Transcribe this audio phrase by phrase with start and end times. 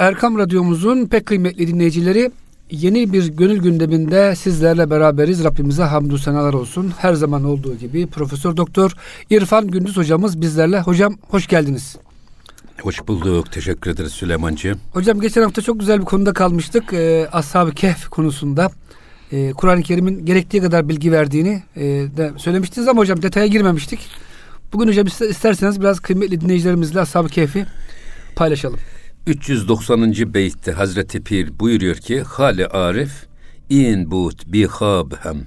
[0.00, 2.30] Erkam Radyomuzun pek kıymetli dinleyicileri
[2.70, 5.44] yeni bir gönül gündeminde sizlerle beraberiz.
[5.44, 6.92] Rabbimize hamdü senalar olsun.
[6.98, 8.92] Her zaman olduğu gibi Profesör Doktor
[9.30, 10.80] İrfan Gündüz hocamız bizlerle.
[10.80, 11.96] Hocam hoş geldiniz.
[12.82, 13.52] Hoş bulduk.
[13.52, 14.78] Teşekkür ederiz Süleymancığım.
[14.92, 16.92] Hocam geçen hafta çok güzel bir konuda kalmıştık.
[16.92, 18.70] Ee, Ashab-ı Kehf konusunda.
[19.32, 21.82] Ee, Kur'an-ı Kerim'in gerektiği kadar bilgi verdiğini e,
[22.16, 24.00] de söylemiştiniz ama hocam detaya girmemiştik.
[24.72, 27.66] Bugün hocam isterseniz biraz kıymetli dinleyicilerimizle Ashab-ı Kehf'i
[28.36, 28.78] paylaşalım.
[29.26, 30.34] 390.
[30.34, 33.26] beytte Hazreti Pir buyuruyor ki Hali Arif
[33.70, 34.68] in but bi
[35.22, 35.46] hem.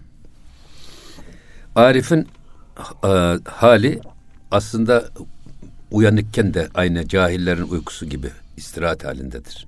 [1.76, 2.28] Arif'in
[3.04, 4.02] e, hali
[4.52, 5.10] aslında
[5.92, 9.68] uyanıkken de aynı cahillerin uykusu gibi istirahat halindedir.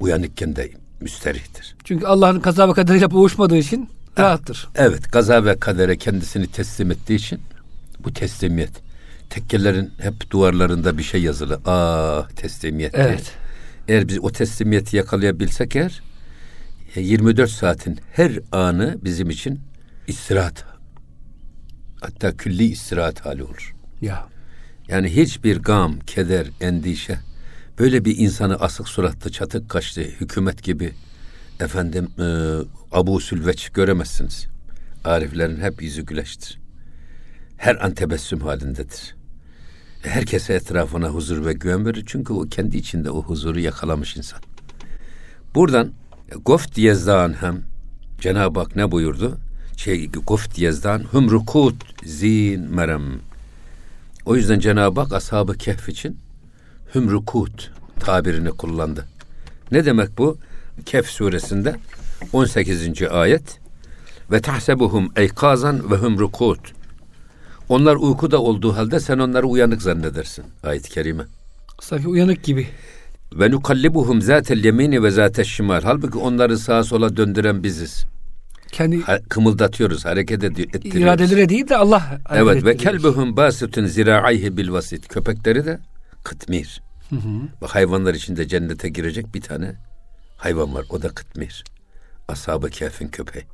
[0.00, 0.70] Uyanıkken de
[1.00, 1.76] müsterihtir.
[1.84, 4.68] Çünkü Allah'ın kaza ve kaderiyle boğuşmadığı için rahattır.
[4.74, 7.40] Evet, kaza ve kadere kendisini teslim ettiği için
[8.04, 8.83] bu teslimiyet.
[9.30, 11.60] Tekkelerin hep duvarlarında bir şey yazılı.
[11.66, 12.94] Ah teslimiyet.
[12.94, 13.32] Evet.
[13.88, 16.02] Eğer biz o teslimiyeti yakalayabilsek eğer
[16.94, 19.60] 24 e, saatin her anı bizim için
[20.06, 20.64] istirahat
[22.00, 23.74] hatta külli istirahat hali olur.
[24.00, 24.28] Ya.
[24.88, 27.18] Yani hiçbir gam, keder, endişe
[27.78, 30.92] böyle bir insanı asık suratlı, çatık kaşlı, hükümet gibi
[31.60, 32.24] efendim e,
[32.92, 34.46] Abu Sülveç göremezsiniz.
[35.04, 36.60] Ariflerin hep yüzü güleştir.
[37.56, 39.16] Her an tebessüm halindedir.
[40.04, 42.04] Herkese etrafına huzur ve güven verir.
[42.06, 44.40] Çünkü o kendi içinde o huzuru yakalamış insan.
[45.54, 45.92] Buradan
[46.44, 47.62] Goft Yezdan hem
[48.20, 49.38] Cenab-ı Hak ne buyurdu?
[49.76, 53.02] Şey, Goft Yezdan hümrukut zin merem
[54.24, 56.18] o yüzden Cenab-ı Hak Ashab-ı Kehf için
[56.94, 59.06] hümrukut tabirini kullandı.
[59.72, 60.38] Ne demek bu?
[60.86, 61.76] Kehf suresinde
[62.32, 63.02] 18.
[63.02, 63.60] ayet
[64.30, 66.72] ve tahsebuhum eykazan ve hum rukut.
[67.68, 70.44] Onlar uykuda olduğu halde sen onları uyanık zannedersin.
[70.62, 71.24] Ayet-i kerime.
[71.80, 72.68] Sanki uyanık gibi.
[73.34, 75.82] Ve nukallibuhum zatel yemini ve zatel şimal.
[75.82, 78.06] Halbuki onları sağa sola döndüren biziz
[78.74, 81.00] kendi ha, kımıldatıyoruz, hareket ettiriyoruz.
[81.00, 85.08] İradeleri değil de Allah Evet ve kelbuhum basitun zira'ayhi bil vasit.
[85.08, 85.78] Köpekleri de
[86.24, 86.82] kıtmir.
[87.10, 87.28] Hı hı.
[87.60, 89.74] Bak hayvanlar içinde cennete girecek bir tane
[90.36, 90.86] hayvan var.
[90.90, 91.64] O da kıtmir.
[92.28, 93.44] Ashab-ı Kehf'in köpeği.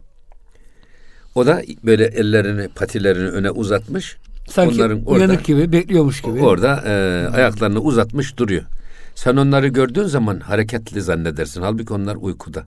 [1.34, 4.16] O da böyle ellerini, patilerini öne uzatmış.
[4.48, 6.40] Sanki onların orada, uyanık gibi, bekliyormuş gibi.
[6.40, 6.92] Orada e,
[7.34, 8.62] ayaklarını uzatmış duruyor.
[9.14, 11.62] Sen onları gördüğün zaman hareketli zannedersin.
[11.62, 12.66] Halbuki onlar uykuda.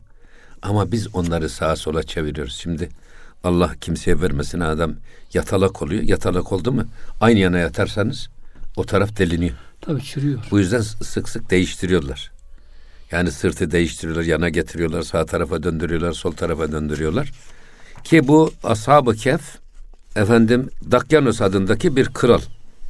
[0.62, 2.56] Ama biz onları sağa sola çeviriyoruz.
[2.56, 2.90] Şimdi
[3.44, 4.94] Allah kimseye vermesin adam
[5.34, 6.04] yatalak oluyor.
[6.04, 6.86] Yatalak oldu mu
[7.22, 8.30] aynı yana yatarsanız
[8.76, 9.56] o taraf deliniyor.
[9.82, 10.40] Tabii çürüyor.
[10.52, 12.32] Bu yüzden sık sık değiştiriyorlar.
[13.12, 17.32] Yani sırtı değiştiriyorlar, yana getiriyorlar, sağ tarafa döndürüyorlar, sol tarafa döndürüyorlar.
[18.04, 19.58] Ki bu Ashab-ı Kehf
[20.16, 22.42] efendim Dakyanos adındaki bir kral.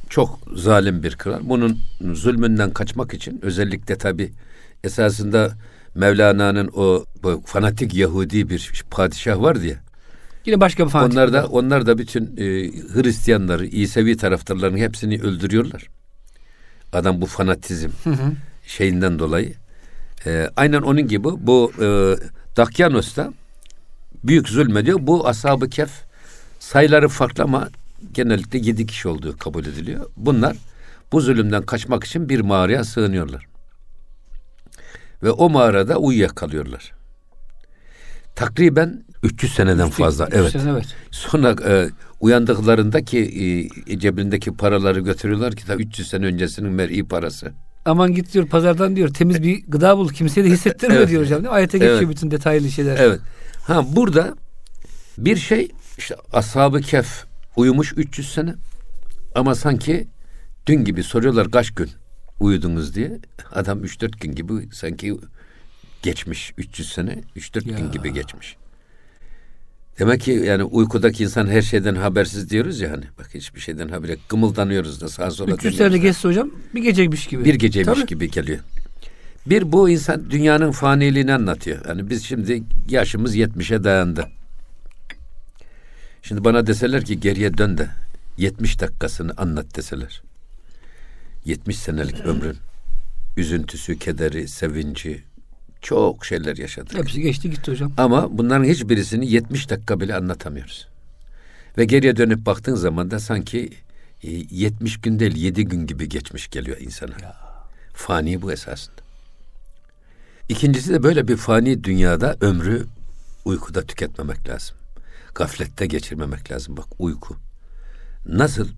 [0.08, 1.40] Çok zalim bir kral.
[1.42, 1.78] Bunun
[2.12, 4.32] zulmünden kaçmak için özellikle tabi
[4.84, 5.52] esasında
[5.94, 9.76] Mevlana'nın o bu fanatik Yahudi bir padişah vardı ya.
[10.46, 11.12] Yine başka bir fanatik.
[11.12, 12.44] Onlar da onlar da bütün e,
[12.94, 15.86] Hristiyanları, İsevi taraftarlarının hepsini öldürüyorlar.
[16.92, 18.32] Adam bu fanatizm hı hı.
[18.66, 19.54] şeyinden dolayı.
[20.26, 21.86] E, aynen onun gibi bu e,
[22.56, 23.32] Dakyanos da
[24.24, 24.98] büyük zulmediyor.
[25.02, 25.90] Bu ashab-ı kef
[26.58, 27.68] sayıları farklı ama
[28.12, 30.06] genellikle yedi kişi olduğu kabul ediliyor.
[30.16, 30.56] Bunlar
[31.12, 33.46] bu zulümden kaçmak için bir mağaraya sığınıyorlar.
[35.22, 36.92] Ve o mağarada uyuyakalıyorlar.
[38.34, 40.26] Takriben 300 seneden fazla.
[40.26, 40.52] 300 evet.
[40.52, 40.86] Sene, evet.
[41.10, 41.88] Sonra e,
[42.20, 43.18] uyandıklarında ki
[43.86, 47.52] e, cebindeki paraları götürüyorlar ki ta 300 sene öncesinin mer'i parası.
[47.84, 51.08] Aman git diyor pazardan diyor temiz bir gıda bul kimseye de hissettirme evet.
[51.08, 51.42] diyor hocam.
[51.48, 52.08] Ayete geçiyor evet.
[52.08, 52.96] bütün detaylı şeyler.
[52.98, 53.20] Evet.
[53.66, 54.34] Ha burada
[55.18, 57.24] bir şey işte ashab-ı kef
[57.56, 58.54] uyumuş 300 sene
[59.34, 60.08] ama sanki
[60.66, 61.90] dün gibi soruyorlar kaç gün
[62.40, 63.18] uyudunuz diye.
[63.52, 65.16] Adam 3-4 gün gibi sanki
[66.02, 68.56] geçmiş 300 sene 3-4 gün gibi geçmiş.
[69.98, 73.04] Demek ki yani uykudaki insan her şeyden habersiz diyoruz ya hani.
[73.18, 77.44] Bak hiçbir şeyden haberi Gımıldanıyoruz da sağa sola 300 sene geçse hocam bir geceymiş gibi.
[77.44, 78.06] Bir geceymiş Tabii.
[78.06, 78.58] gibi geliyor.
[79.46, 81.86] Bir bu insan dünyanın faniliğini anlatıyor.
[81.88, 84.28] Yani biz şimdi yaşımız 70'e dayandı.
[86.22, 87.88] Şimdi bana deseler ki geriye dön de
[88.38, 90.22] 70 dakikasını anlat deseler.
[91.44, 92.56] 70 senelik ömrün
[93.36, 95.22] üzüntüsü, kederi, sevinci
[95.80, 96.98] çok şeyler yaşadık.
[96.98, 97.92] Hepsi geçti gitti hocam.
[97.96, 100.88] Ama bunların hiçbirisini 70 dakika bile anlatamıyoruz.
[101.78, 103.70] Ve geriye dönüp baktığın zaman da sanki
[104.22, 107.14] 70 e, gün değil 7 gün gibi geçmiş geliyor insana.
[107.22, 107.36] Ya.
[107.94, 109.03] Fani bu esasında.
[110.48, 112.86] İkincisi de böyle bir fani dünyada ömrü
[113.44, 114.76] uykuda tüketmemek lazım.
[115.34, 116.76] Gaflette geçirmemek lazım.
[116.76, 117.36] Bak uyku.
[118.26, 118.68] Nasıl?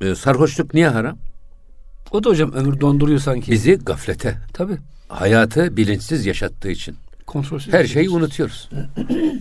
[0.00, 1.18] Ee, sarhoşluk niye haram?
[2.10, 3.52] O da hocam ömür donduruyor sanki.
[3.52, 4.76] Bizi gaflete, Tabii.
[5.08, 6.96] hayatı bilinçsiz yaşattığı için
[7.26, 7.72] Kontrolsüz.
[7.72, 8.70] her şeyi unutuyoruz.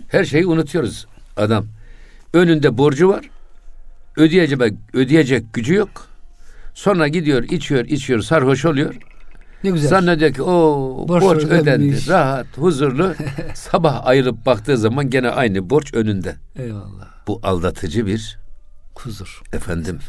[0.07, 1.07] Her şeyi unutuyoruz.
[1.37, 1.65] Adam
[2.33, 3.29] önünde borcu var.
[4.17, 4.61] Ödeyecek
[4.93, 6.07] ödeyecek gücü yok.
[6.73, 8.95] Sonra gidiyor, içiyor, içiyor, sarhoş oluyor.
[9.63, 9.89] Ne güzel.
[9.89, 12.07] Zannediyor ki o Borç borç, ödendi.
[12.07, 13.15] Rahat, huzurlu.
[13.53, 16.35] Sabah ayrılıp baktığı zaman gene aynı borç önünde.
[16.55, 17.07] Eyvallah.
[17.27, 18.39] Bu aldatıcı bir
[18.95, 19.41] Huzur.
[19.53, 19.99] efendim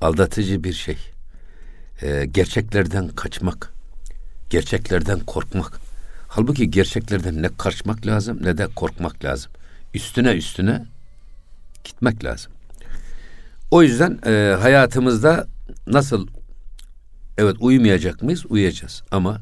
[0.00, 0.96] aldatıcı bir şey.
[2.02, 3.72] Ee, gerçeklerden kaçmak,
[4.50, 5.80] gerçeklerden korkmak.
[6.28, 9.52] Halbuki gerçeklerden ne kaçmak lazım ne de korkmak lazım.
[9.94, 10.86] Üstüne üstüne
[11.84, 12.52] gitmek lazım.
[13.70, 15.46] O yüzden e, hayatımızda
[15.86, 16.28] nasıl
[17.38, 18.44] evet uyumayacak mıyız?
[18.48, 19.40] Uyuyacağız ama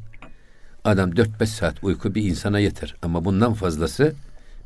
[0.84, 2.94] adam 4-5 saat uyku bir insana yeter.
[3.02, 4.14] Ama bundan fazlası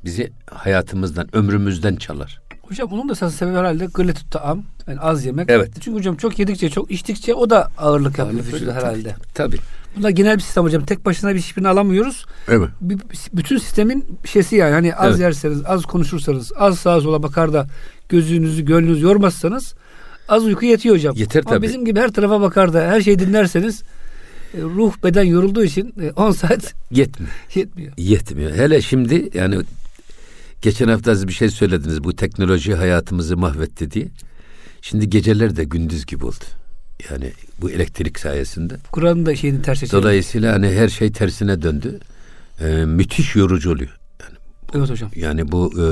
[0.04, 2.40] bizi hayatımızdan, ömrümüzden çalar.
[2.62, 4.62] Hocam bunun da esas sebebi herhalde gılletü taam.
[4.86, 5.50] Yani az yemek.
[5.50, 5.70] Evet.
[5.80, 9.14] Çünkü hocam çok yedikçe, çok içtikçe o da ağırlık yapıyor vücuda herhalde.
[9.34, 9.56] Tabii.
[9.96, 10.84] Bunlar genel bir sistem hocam.
[10.84, 12.26] Tek başına bir hiçbirini alamıyoruz.
[12.48, 12.68] Evet.
[12.80, 12.98] Bir,
[13.32, 14.72] bütün sistemin şeysi yani.
[14.72, 15.20] Hani az Evet.
[15.20, 17.66] yerseniz, az konuşursanız, az sağa sola bakar da
[18.08, 19.74] gözünüzü, gönlünüzü yormazsanız
[20.30, 21.14] az uyku yetiyor hocam.
[21.16, 21.66] Yeter Ama tabii.
[21.66, 23.82] bizim gibi her tarafa bakar da her şeyi dinlerseniz
[24.54, 27.32] e, ruh beden yorulduğu için e, 10 saat Yetmiyor.
[27.54, 27.92] yetmiyor.
[27.98, 28.54] Yetmiyor.
[28.54, 29.58] Hele şimdi yani
[30.62, 32.04] geçen hafta siz bir şey söylediniz.
[32.04, 34.08] Bu teknoloji hayatımızı mahvetti diye.
[34.82, 36.44] Şimdi geceler de gündüz gibi oldu.
[37.10, 38.74] Yani bu elektrik sayesinde.
[38.92, 39.92] Kur'an'ın da şeyini ters çevirir.
[39.92, 42.00] Dolayısıyla hani her şey tersine döndü.
[42.60, 43.98] Ee, müthiş yorucu oluyor.
[44.74, 45.10] Evet hocam.
[45.14, 45.84] Yani bu e,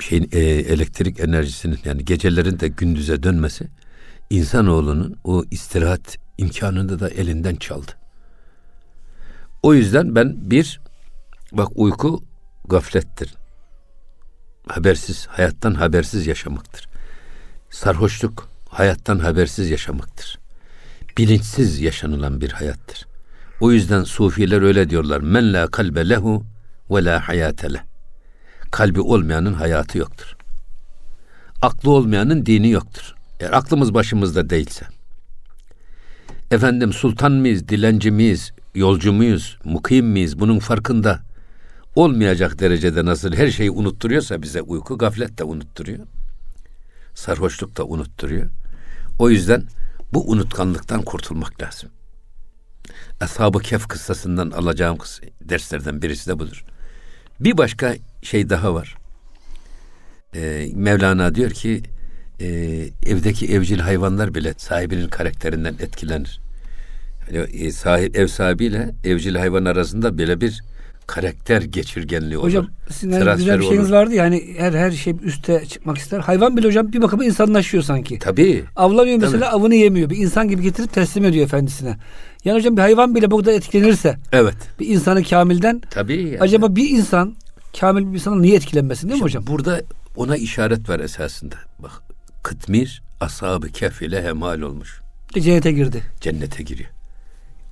[0.00, 3.68] şeyin e, elektrik enerjisinin yani gecelerin de gündüze dönmesi
[4.30, 7.92] insanoğlunun o istirahat imkanını da elinden çaldı.
[9.62, 10.80] O yüzden ben bir
[11.52, 12.22] bak uyku
[12.68, 13.34] gaflettir.
[14.68, 16.88] Habersiz, hayattan habersiz yaşamaktır.
[17.70, 20.38] Sarhoşluk hayattan habersiz yaşamaktır.
[21.18, 23.06] Bilinçsiz yaşanılan bir hayattır.
[23.60, 25.20] O yüzden sufiler öyle diyorlar.
[25.20, 26.44] Men la kalbe lehu
[26.90, 27.95] ve la hayate leh.
[28.70, 30.36] Kalbi olmayanın hayatı yoktur.
[31.62, 33.14] Aklı olmayanın dini yoktur.
[33.40, 34.86] Eğer aklımız başımızda değilse.
[36.50, 41.20] Efendim sultan mıyız, dilenci miyiz, yolcu muyuz, mukim miyiz bunun farkında
[41.94, 46.06] olmayacak derecede nasıl her şeyi unutturuyorsa bize uyku gaflet de unutturuyor.
[47.14, 48.50] Sarhoşluk da unutturuyor.
[49.18, 49.64] O yüzden
[50.12, 51.90] bu unutkanlıktan kurtulmak lazım.
[53.20, 54.98] Ashab-ı Kehf kıssasından alacağım
[55.40, 56.64] derslerden birisi de budur.
[57.40, 58.96] Bir başka şey daha var.
[60.34, 61.82] Ee, Mevlana diyor ki
[62.40, 62.46] e,
[63.06, 66.40] evdeki evcil hayvanlar bile sahibinin karakterinden etkilenir.
[67.32, 70.62] Yani, e, sahip, ev sahibiyle evcil hayvan arasında böyle bir
[71.06, 72.46] karakter geçirgenliği olur.
[72.46, 73.96] Hocam sizin hani güzel bir şeyiniz olur.
[73.96, 76.20] vardı ya hani her her şey üste çıkmak ister.
[76.20, 78.18] Hayvan bile hocam bir bakıma insanlaşıyor sanki.
[78.18, 78.64] Tabii.
[78.76, 79.56] Avlanıyor mesela Tabii.
[79.60, 80.10] avını yemiyor.
[80.10, 81.96] Bir insan gibi getirip teslim ediyor efendisine.
[82.44, 84.54] Yani hocam bir hayvan bile burada etkilenirse Evet.
[84.80, 86.16] bir insanı kamilden Tabii.
[86.22, 86.38] yani.
[86.40, 87.36] acaba bir insan
[87.80, 89.46] kamil bir insana niye etkilenmesin değil mi hocam?
[89.46, 89.80] Burada
[90.16, 91.56] ona işaret var esasında.
[91.78, 91.92] Bak
[92.42, 95.00] Kıtmir ashab-ı kehf ile hemal olmuş.
[95.34, 96.02] Cennete girdi.
[96.20, 96.90] Cennete giriyor.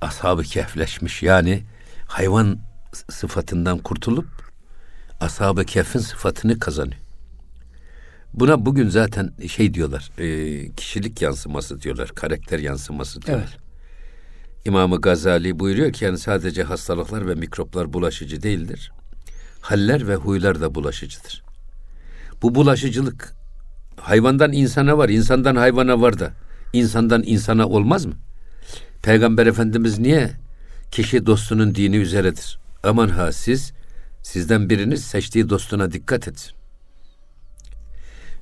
[0.01, 1.63] Ashab-ı kehfleşmiş yani
[2.07, 2.57] hayvan
[3.09, 4.27] sıfatından kurtulup
[5.19, 7.01] ashab-ı kehfin sıfatını kazanıyor.
[8.33, 13.49] Buna bugün zaten şey diyorlar, e, kişilik yansıması diyorlar, karakter yansıması diyorlar.
[13.49, 13.65] Evet.
[14.65, 18.91] İmam-ı Gazali buyuruyor ki yani sadece hastalıklar ve mikroplar bulaşıcı değildir.
[19.61, 21.43] Haller ve huylar da bulaşıcıdır.
[22.41, 23.33] Bu bulaşıcılık
[23.97, 26.33] hayvandan insana var, insandan hayvana var da
[26.73, 28.13] insandan insana olmaz mı?
[29.03, 30.31] Peygamber Efendimiz niye
[30.91, 32.59] kişi dostunun dini üzeredir?
[32.85, 33.73] Aman ha siz
[34.23, 36.51] sizden biriniz seçtiği dostuna dikkat etsin.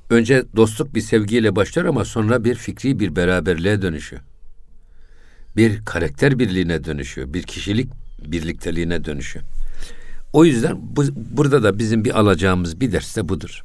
[0.10, 4.22] Önce dostluk bir sevgiyle başlar ama sonra bir fikri bir beraberliğe dönüşüyor
[5.58, 7.34] bir karakter birliğine dönüşüyor.
[7.34, 7.90] Bir kişilik
[8.26, 9.46] birlikteliğine dönüşüyor.
[10.34, 13.64] O yüzden bu, burada da bizim bir alacağımız bir ders de budur.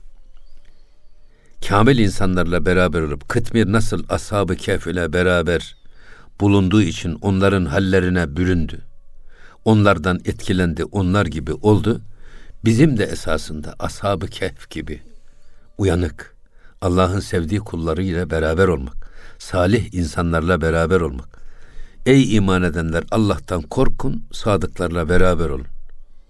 [1.68, 5.76] Kamil insanlarla beraber olup Kıtmir nasıl ashab-ı kehf ile beraber
[6.40, 8.80] bulunduğu için onların hallerine büründü.
[9.68, 12.00] Onlardan etkilendi, onlar gibi oldu.
[12.64, 15.02] Bizim de esasında ashab-ı kehf gibi
[15.78, 16.36] uyanık,
[16.80, 21.38] Allah'ın sevdiği kulları ile beraber olmak, salih insanlarla beraber olmak.
[22.06, 25.66] Ey iman edenler Allah'tan korkun, sadıklarla beraber olun.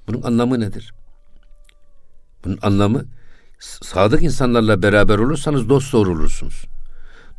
[0.09, 0.95] Bunun anlamı nedir?
[2.45, 3.04] Bunun anlamı
[3.61, 6.64] sadık insanlarla beraber olursanız dost doğru olursunuz.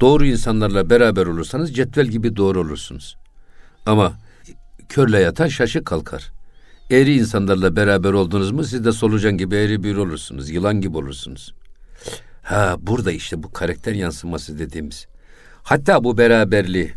[0.01, 3.17] Doğru insanlarla beraber olursanız cetvel gibi doğru olursunuz.
[3.85, 4.13] Ama
[4.89, 6.31] körle yatan şaşı kalkar.
[6.91, 10.49] Eğri insanlarla beraber oldunuz mu siz de solucan gibi eğri bir olursunuz.
[10.49, 11.53] Yılan gibi olursunuz.
[12.43, 15.07] Ha burada işte bu karakter yansıması dediğimiz.
[15.63, 16.93] Hatta bu beraberliği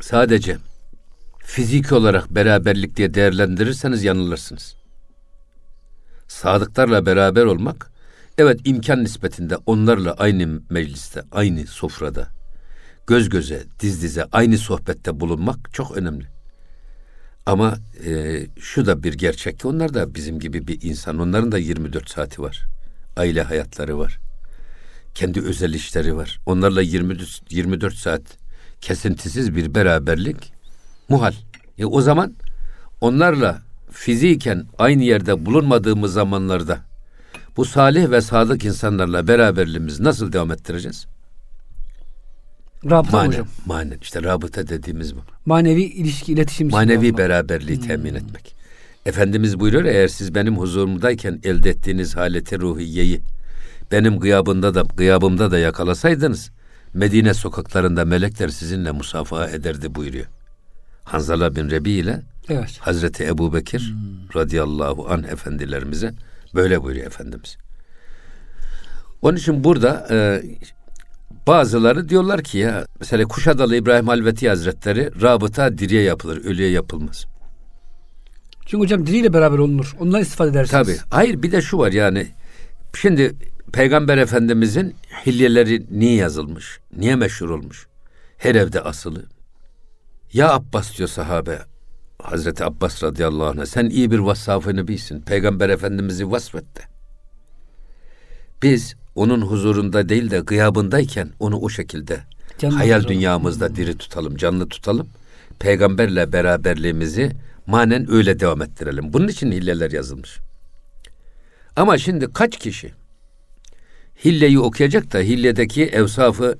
[0.00, 0.58] sadece
[1.38, 4.76] fiziki olarak beraberlik diye değerlendirirseniz yanılırsınız.
[6.28, 7.90] Sadıklarla beraber olmak,
[8.38, 12.28] evet imkan nispetinde onlarla aynı mecliste, aynı sofrada,
[13.06, 16.33] göz göze, diz dize, aynı sohbette bulunmak çok önemli.
[17.46, 21.18] Ama e, şu da bir gerçek ki onlar da bizim gibi bir insan.
[21.18, 22.62] Onların da 24 saati var.
[23.16, 24.18] Aile hayatları var.
[25.14, 26.40] Kendi özel işleri var.
[26.46, 28.22] Onlarla 24, 24 saat
[28.80, 30.52] kesintisiz bir beraberlik
[31.08, 31.34] muhal.
[31.78, 32.34] E, o zaman
[33.00, 36.78] onlarla fiziken aynı yerde bulunmadığımız zamanlarda
[37.56, 41.06] bu salih ve sadık insanlarla beraberliğimizi nasıl devam ettireceğiz?
[42.90, 43.46] Rabıta Manen, hocam.
[43.66, 43.98] manen.
[44.02, 45.20] İşte rabıta dediğimiz bu.
[45.46, 46.70] Manevi ilişki, iletişim.
[46.70, 47.18] Manevi olmak.
[47.18, 48.54] beraberliği temin etmek.
[49.06, 53.20] Efendimiz buyuruyor eğer siz benim huzurumdayken elde ettiğiniz haleti ruhiyeyi
[53.92, 56.50] benim gıyabında da gıyabımda da yakalasaydınız
[56.94, 60.26] Medine sokaklarında melekler sizinle musafaha ederdi buyuruyor.
[61.04, 62.78] Hanzala bin Rebi ile Evet.
[62.80, 63.94] Hazreti Ebu Bekir
[64.36, 66.14] radıyallahu anh efendilerimize
[66.54, 67.56] böyle buyuruyor Efendimiz.
[69.22, 70.42] Onun için burada e,
[71.46, 77.26] bazıları diyorlar ki ya mesela Kuşadalı İbrahim Halveti Hazretleri rabıta diriye yapılır, ölüye yapılmaz.
[78.66, 79.96] Çünkü hocam diliyle beraber olunur.
[80.00, 80.86] Ondan istifade edersiniz.
[80.86, 80.96] Tabii.
[81.10, 82.26] Hayır bir de şu var yani
[82.94, 83.34] şimdi
[83.72, 84.94] Peygamber Efendimizin
[85.26, 86.80] hilyeleri niye yazılmış?
[86.96, 87.86] Niye meşhur olmuş?
[88.38, 89.24] Her evde asılı.
[90.32, 91.58] Ya Abbas diyor sahabe
[92.22, 95.20] Hazreti Abbas radıyallahu anh sen iyi bir vassafı nebisin.
[95.20, 96.82] Peygamber Efendimiz'i vasfetti.
[98.62, 102.20] Biz onun huzurunda değil de gıyabındayken onu o şekilde
[102.58, 103.16] Canlı hayal tutalım.
[103.16, 105.08] dünyamızda diri tutalım, canlı tutalım.
[105.58, 107.32] Peygamberle beraberliğimizi
[107.66, 109.12] manen öyle devam ettirelim.
[109.12, 110.38] Bunun için hilleler yazılmış.
[111.76, 112.92] Ama şimdi kaç kişi
[114.24, 116.58] hilleyi okuyacak da hilledeki evsafı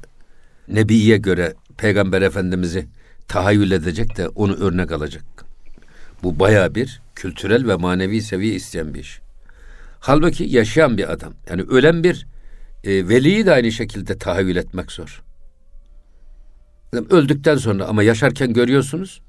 [0.68, 2.86] Nebi'ye göre Peygamber Efendimiz'i
[3.28, 5.24] tahayyül edecek de onu örnek alacak.
[6.22, 9.20] Bu baya bir kültürel ve manevi seviye isteyen bir iş.
[10.00, 11.32] Halbuki yaşayan bir adam.
[11.50, 12.26] Yani ölen bir
[12.84, 15.22] e, veliyi de aynı şekilde tahayyül etmek zor.
[17.10, 19.20] Öldükten sonra ama yaşarken görüyorsunuz.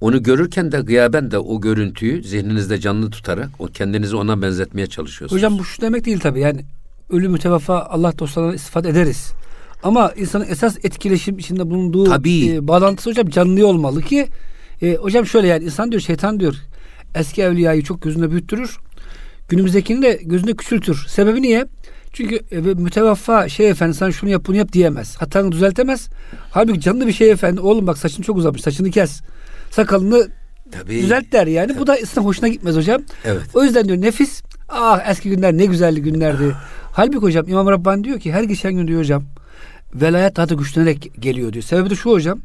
[0.00, 5.42] Onu görürken de gıyaben de o görüntüyü zihninizde canlı tutarak o kendinizi ona benzetmeye çalışıyorsunuz.
[5.42, 6.40] Hocam bu şu demek değil tabii.
[6.40, 6.64] Yani
[7.10, 9.32] ölü mütevaffa Allah dostlarına istifade ederiz.
[9.82, 12.50] Ama insanın esas etkileşim içinde bulunduğu Tabii.
[12.54, 14.28] e, bağlantısı hocam canlı olmalı ki
[14.82, 16.54] e, hocam şöyle yani insan diyor şeytan diyor
[17.14, 18.78] eski evliyayı çok gözünde büyüttürür.
[19.48, 21.04] Günümüzdekini de gözünde küçültür.
[21.08, 21.66] Sebebi niye?
[22.12, 25.16] Çünkü e, mütevaffa şey efendi sen şunu yap bunu yap diyemez.
[25.16, 26.08] Hatanı düzeltemez.
[26.50, 29.20] Halbuki canlı bir şey efendi oğlum bak saçın çok uzamış saçını kes.
[29.70, 30.28] Sakalını
[30.72, 31.02] Tabii.
[31.02, 31.78] düzelt der yani.
[31.78, 33.02] Bu da insan hoşuna gitmez hocam.
[33.24, 33.42] Evet.
[33.54, 36.54] O yüzden diyor nefis ah eski günler ne güzelli günlerdi.
[36.92, 39.24] Halbuki hocam İmam Rabbani diyor ki her geçen gün diyor hocam
[39.94, 41.62] velayet daha da güçlenerek geliyor diyor.
[41.62, 42.40] Sebebi de şu hocam.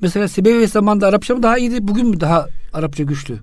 [0.00, 3.38] Mesela Sibevi zamanında Arapça mı daha iyiydi bugün mü daha Arapça güçlü?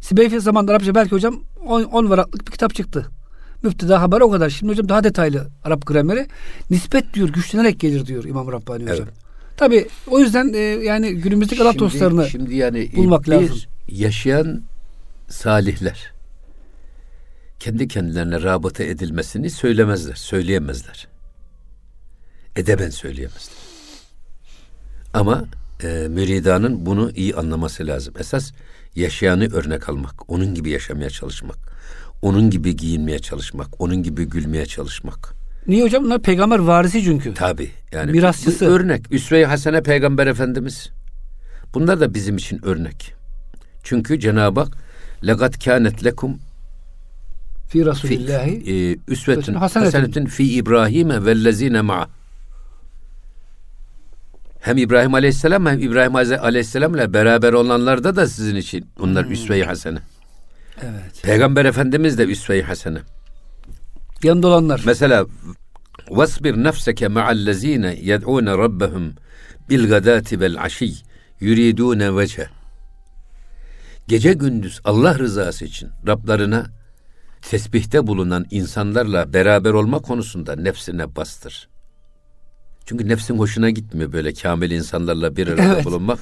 [0.00, 3.06] Sibevi zamanında Arapça belki hocam 10 varaklık bir kitap çıktı.
[3.64, 4.50] Müftüda haber o kadar.
[4.50, 6.26] Şimdi hocam daha detaylı Arap grameri.
[6.70, 8.96] Nispet diyor güçlenerek gelir diyor İmam Rabbani hocam.
[8.96, 9.14] Evet.
[9.56, 13.58] Tabi o yüzden e, yani günümüzdeki Allah dostlarını şimdi yani bulmak bir lazım.
[13.88, 14.62] yaşayan
[15.28, 16.12] salihler
[17.60, 21.08] kendi kendilerine rabıta edilmesini söylemezler, söyleyemezler.
[22.56, 23.56] Edeben söyleyemezler.
[25.14, 25.44] Ama
[25.82, 28.14] e, müridanın bunu iyi anlaması lazım.
[28.18, 28.52] Esas
[28.94, 31.58] yaşayanı örnek almak, onun gibi yaşamaya çalışmak,
[32.24, 35.34] onun gibi giyinmeye çalışmak, onun gibi gülmeye çalışmak.
[35.66, 36.04] Niye hocam?
[36.04, 37.34] Bunlar peygamber varisi çünkü.
[37.34, 38.66] Tabi yani Mirasçısı.
[38.66, 39.12] örnek.
[39.12, 40.90] Üsve-i Hasene Peygamber Efendimiz.
[41.74, 43.14] Bunlar da bizim için örnek.
[43.82, 44.76] Çünkü Cenab-ı Hak
[45.26, 46.38] legat kânet lekum
[47.68, 48.50] Fi Resulillahi.
[48.50, 49.86] e, üsvetun Hasenetun.
[49.86, 52.08] hasenetun fi İbrahim'e vellezine ma'a.
[54.60, 59.98] Hem İbrahim Aleyhisselam hem İbrahim Aleyhisselam'la beraber olanlarda da sizin için onlar üsve-i hasene.
[60.82, 61.22] Evet.
[61.22, 62.98] Peygamber Efendimiz de üsve-i hasene.
[64.22, 64.82] Yanında olanlar.
[64.86, 65.26] Mesela
[66.10, 69.14] vasbir nefseke ma'allezine yed'une rabbehum
[69.70, 70.92] bil gadati vel aşi
[71.40, 72.48] yuridune vece.
[74.08, 76.66] Gece gündüz Allah rızası için Rablarına
[77.42, 81.68] tesbihte bulunan insanlarla beraber olma konusunda nefsine bastır.
[82.86, 85.84] Çünkü nefsin hoşuna gitmiyor böyle kamil insanlarla bir arada Evet.
[85.84, 86.18] bulunmak.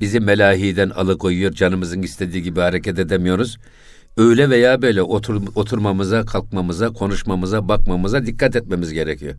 [0.00, 3.58] Bizi melahiden alıkoyuyor, canımızın istediği gibi hareket edemiyoruz.
[4.16, 9.34] Öyle veya böyle otur, oturmamıza, kalkmamıza, konuşmamıza, bakmamıza dikkat etmemiz gerekiyor.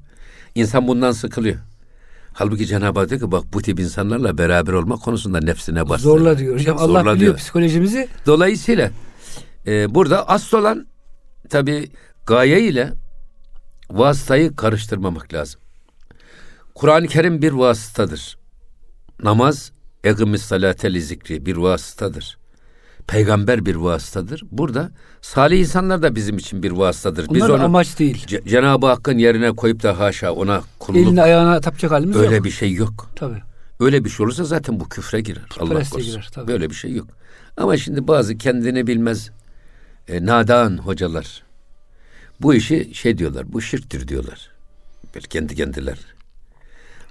[0.55, 1.55] İnsan bundan sıkılıyor.
[2.33, 6.03] Halbuki Cenab-ı Hak diyor ki bak bu tip insanlarla beraber olma konusunda nefsine bastır.
[6.03, 6.77] Zorla diyor hocam.
[6.77, 7.37] Allah Zorla biliyor diyor.
[7.37, 8.07] psikolojimizi.
[8.25, 8.91] Dolayısıyla
[9.67, 10.87] e, burada asıl olan
[11.49, 11.91] tabi
[12.25, 12.93] gaye ile
[13.91, 15.61] vasıtayı karıştırmamak lazım.
[16.75, 18.37] Kur'an-ı Kerim bir vasıtadır.
[19.23, 19.71] Namaz
[20.03, 22.38] Egimiz salate zikri bir vasıtadır.
[23.09, 24.43] Peygamber bir vasıtadır.
[24.51, 27.27] Burada salih insanlar da bizim için bir vasıtadır.
[27.33, 28.25] Biz Onlar onu amaç değil.
[28.27, 32.45] C- Cenab-ı Hakk'ın yerine koyup da haşa ona kulluk Elini ayağına tapacak halimiz öyle yok.
[32.45, 33.09] bir şey yok.
[33.15, 33.41] Tabii.
[33.79, 35.43] Öyle bir şey olursa zaten bu küfre girer.
[35.57, 36.11] Allah Putperestliğe korusun.
[36.11, 36.47] girer, tabii.
[36.47, 37.07] Böyle bir şey yok.
[37.57, 39.29] Ama şimdi bazı kendini bilmez
[40.07, 41.43] e, nadan hocalar
[42.41, 43.53] bu işi şey diyorlar.
[43.53, 44.51] Bu şirktir diyorlar.
[45.15, 45.97] Böyle kendi kendiler.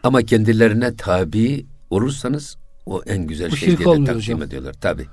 [0.02, 4.42] Ama kendilerine tabi olursanız o en güzel Bu şey şirk diye takdim hocam.
[4.42, 4.72] ediyorlar.
[4.72, 5.06] Tabi.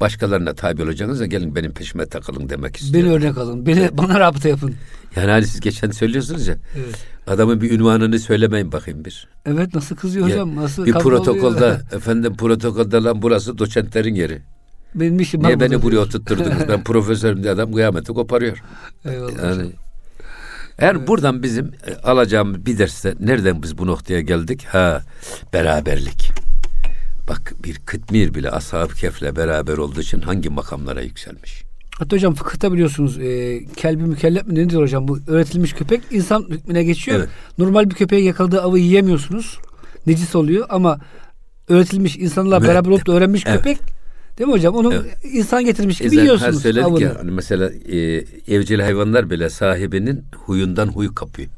[0.00, 3.04] Başkalarına tabi olacağınız da gelin benim peşime takılın demek istiyor.
[3.04, 3.66] Beni örnek alın.
[3.66, 4.74] Beni bana rabıta yapın.
[5.16, 6.56] Yani hani siz geçen söylüyorsunuz ya.
[6.76, 6.94] Evet.
[7.26, 9.28] Adamın bir ünvanını söylemeyin bakayım bir.
[9.46, 10.56] Evet nasıl kızıyor Ya, hocam?
[10.56, 11.24] Nasıl bir kavga oluyor?
[11.24, 14.42] protokolda efendim protokolda lan burası doçentlerin yeri.
[14.94, 16.50] Benim işim Niye beni buraya oturtturdunuz?
[16.68, 18.62] ben profesörüm diye adam kıyameti koparıyor.
[19.04, 19.44] Eyvallah.
[19.44, 19.70] Yani
[20.78, 24.64] eğer buradan bizim e, alacağımız bir derste nereden biz bu noktaya geldik?
[24.64, 25.02] Ha
[25.52, 26.49] beraberlik.
[27.30, 31.62] Bak bir kıtmir bile ashab-ı kefle beraber olduğu için hangi makamlara yükselmiş?
[31.98, 36.46] Hatta hocam fıkıhta biliyorsunuz e, kelbi mükellef mi ne diyor hocam bu öğretilmiş köpek insan
[36.50, 37.18] hükmüne geçiyor.
[37.18, 37.28] Evet.
[37.58, 39.58] Normal bir köpeğe yakaladığı avı yiyemiyorsunuz.
[40.06, 41.00] Necis oluyor ama
[41.68, 42.74] öğretilmiş insanlarla Müeddep.
[42.74, 43.56] beraber olup da öğrenmiş Evet.
[43.56, 43.78] köpek
[44.38, 44.74] değil mi hocam?
[44.74, 45.06] Onu Evet.
[45.32, 47.02] insan getirmiş gibi E yiyorsunuz söyledik avını.
[47.02, 47.96] ya hani mesela e,
[48.54, 51.48] evcil hayvanlar bile sahibinin huyundan huy kapıyor.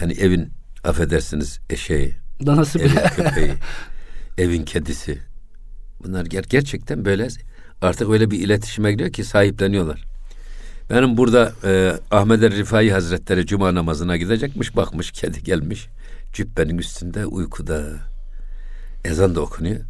[0.00, 0.48] Yani evin
[0.84, 2.14] affedersiniz eşeği,
[2.46, 3.10] Danası bile.
[3.16, 3.52] köpeği,
[4.40, 5.18] evin kedisi.
[6.04, 7.28] Bunlar ger- gerçekten böyle
[7.82, 10.04] artık öyle bir iletişime giriyor ki sahipleniyorlar.
[10.90, 14.76] Benim burada e, Ahmet er Rifai Hazretleri cuma namazına gidecekmiş.
[14.76, 15.88] Bakmış kedi gelmiş.
[16.32, 17.86] Cübbenin üstünde uykuda.
[19.04, 19.80] Ezan da okunuyor.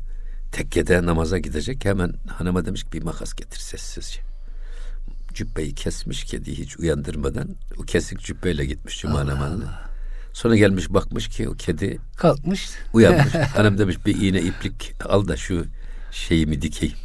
[0.53, 1.85] Tekkede namaza gidecek.
[1.85, 4.21] Hemen hanıma demiş ki bir makas getir sessizce.
[5.35, 7.49] Cübbeyi kesmiş kediyi hiç uyandırmadan.
[7.79, 9.90] O kesik cübbeyle gitmiş cuma namazına.
[10.33, 12.71] Sonra gelmiş bakmış ki o kedi Kalkmış.
[12.93, 13.35] Uyanmış.
[13.57, 15.65] Hanım demiş bir iğne iplik al da şu
[16.13, 16.97] şeyimi dikeyim.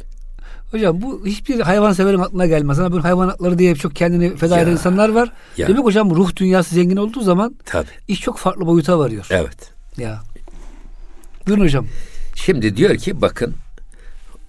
[0.70, 2.78] Hocam bu hiçbir hayvan severin aklına gelmez.
[2.80, 4.62] Ama bu hayvan hakları diye çok kendini feda Ya.
[4.62, 5.32] eden insanlar var.
[5.56, 5.68] Ya.
[5.68, 7.86] Demek hocam ruh dünyası zengin olduğu zaman Tabi.
[8.08, 9.26] iş çok farklı boyuta varıyor.
[9.30, 9.72] Evet.
[9.98, 10.22] Ya.
[11.46, 11.86] Buyurun hocam.
[12.34, 13.54] Şimdi diyor ki bakın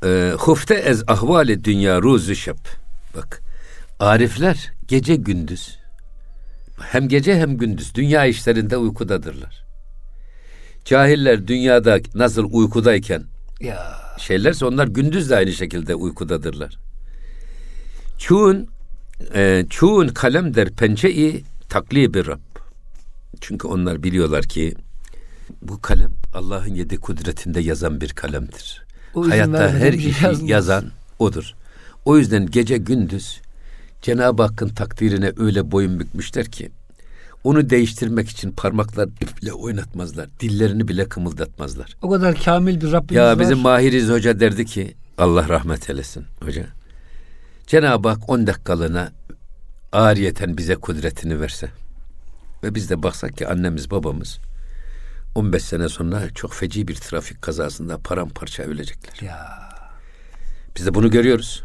[0.05, 2.57] e, hufte ez ahvali dünya ruzu şep.
[3.15, 3.41] Bak
[3.99, 5.76] arifler gece gündüz
[6.81, 9.63] hem gece hem gündüz dünya işlerinde uykudadırlar.
[10.85, 13.23] Cahiller dünyada nasıl uykudayken
[13.61, 13.95] Ya.
[14.17, 16.77] şeylerse onlar gündüz de aynı şekilde uykudadırlar.
[18.17, 18.67] Çoğun
[19.35, 22.39] e, çoğun kalem der pençeyi taklibi Rab.
[23.41, 24.73] Çünkü onlar biliyorlar ki
[25.61, 28.85] bu kalem Allah'ın yedi kudretinde yazan bir kalemdir.
[29.29, 30.49] Hayatta her işi yazmaz.
[30.49, 30.85] yazan
[31.19, 31.53] odur.
[32.05, 33.41] O yüzden gece gündüz
[34.01, 36.71] Cenab-ı Hakk'ın takdirine öyle boyun bükmüşler ki
[37.43, 39.09] onu değiştirmek için parmaklar
[39.41, 40.27] bile oynatmazlar.
[40.39, 41.97] Dillerini bile kımıldatmazlar.
[42.01, 43.39] O kadar kamil bir Rabbimiz Ya var.
[43.39, 46.65] bizim Mahiriz Hoca derdi ki Allah rahmet eylesin hoca.
[47.67, 49.11] Cenab-ı Hak 10 dakikalığına
[49.91, 51.69] ariyeten bize kudretini verse
[52.63, 54.39] ve biz de baksak ki annemiz babamız
[55.35, 59.27] 15 sene sonra çok feci bir trafik kazasında paramparça ölecekler.
[59.27, 59.69] Ya.
[60.77, 61.63] Biz de bunu görüyoruz.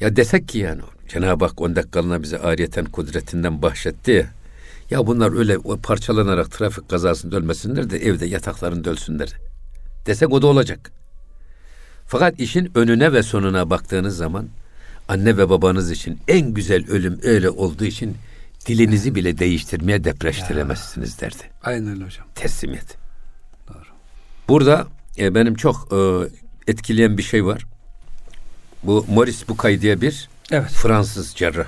[0.00, 4.26] Ya desek ki yani Cenab-ı Hak 10 dakikalığına bize ariyeten kudretinden bahşetti ya.
[4.90, 9.32] Ya bunlar öyle parçalanarak trafik kazasında ölmesinler de evde yataklarında ölsünler.
[10.06, 10.92] Desek o da olacak.
[12.06, 14.48] Fakat işin önüne ve sonuna baktığınız zaman
[15.08, 18.16] anne ve babanız için en güzel ölüm öyle olduğu için
[18.66, 21.50] dilinizi bile değiştirmeye depreştiremezsiniz derdi.
[21.62, 22.26] Aynen hocam.
[22.34, 22.96] Teslimiyet.
[23.68, 23.84] Doğru.
[24.48, 24.86] Burada
[25.18, 26.28] e, benim çok e,
[26.72, 27.66] etkileyen bir şey var.
[28.82, 30.70] Bu Maurice Bucay diye bir Evet.
[30.70, 31.66] Fransız cerrah.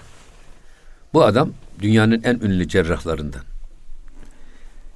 [1.12, 3.42] Bu adam dünyanın en ünlü cerrahlarından.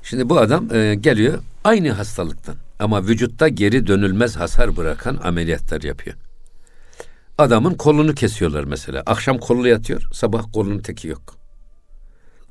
[0.02, 6.16] Şimdi bu adam e, geliyor aynı hastalıktan ama vücutta geri dönülmez hasar bırakan ameliyatlar yapıyor.
[7.38, 9.02] Adamın kolunu kesiyorlar mesela.
[9.06, 11.36] Akşam kollu yatıyor, sabah kolunun teki yok.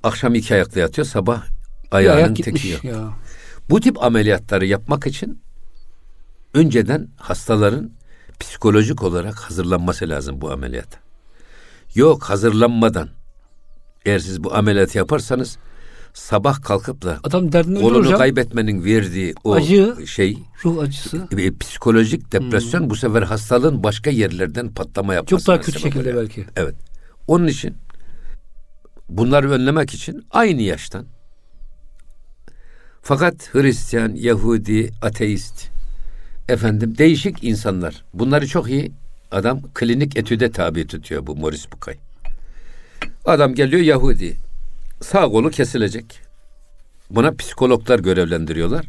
[0.04, 1.44] Akşam iki ayaklı yatıyor, sabah
[1.92, 2.84] ayağının ayak teki yok.
[2.84, 3.14] ya.
[3.70, 5.42] Bu tip ameliyatları yapmak için
[6.54, 7.92] önceden hastaların
[8.40, 11.09] psikolojik olarak hazırlanması lazım bu ameliyata.
[11.96, 13.10] Yok hazırlanmadan
[14.06, 15.58] eğer siz bu ameliyatı yaparsanız
[16.14, 18.18] sabah kalkıp da Adam derdini kolunu hocam.
[18.18, 19.96] kaybetmenin verdiği o Acı.
[20.08, 21.28] şey Ruh acısı.
[21.38, 26.16] e, psikolojik depresyon bu sefer hastalığın başka yerlerden patlama yapmasına Çok daha kötü şekilde oluyor.
[26.24, 26.46] belki.
[26.56, 26.76] Evet.
[27.28, 27.78] Onun için
[29.10, 31.06] bunları önlemek için aynı yaştan
[33.02, 35.70] fakat Hristiyan, Yahudi, ateist
[36.50, 38.04] efendim değişik insanlar.
[38.14, 38.92] Bunları çok iyi
[39.32, 41.96] adam klinik etüde tabi tutuyor bu Morris Bucay.
[43.26, 44.38] Adam geliyor Yahudi.
[45.02, 46.20] Sağ kolu kesilecek.
[47.10, 48.86] Buna psikologlar görevlendiriyorlar.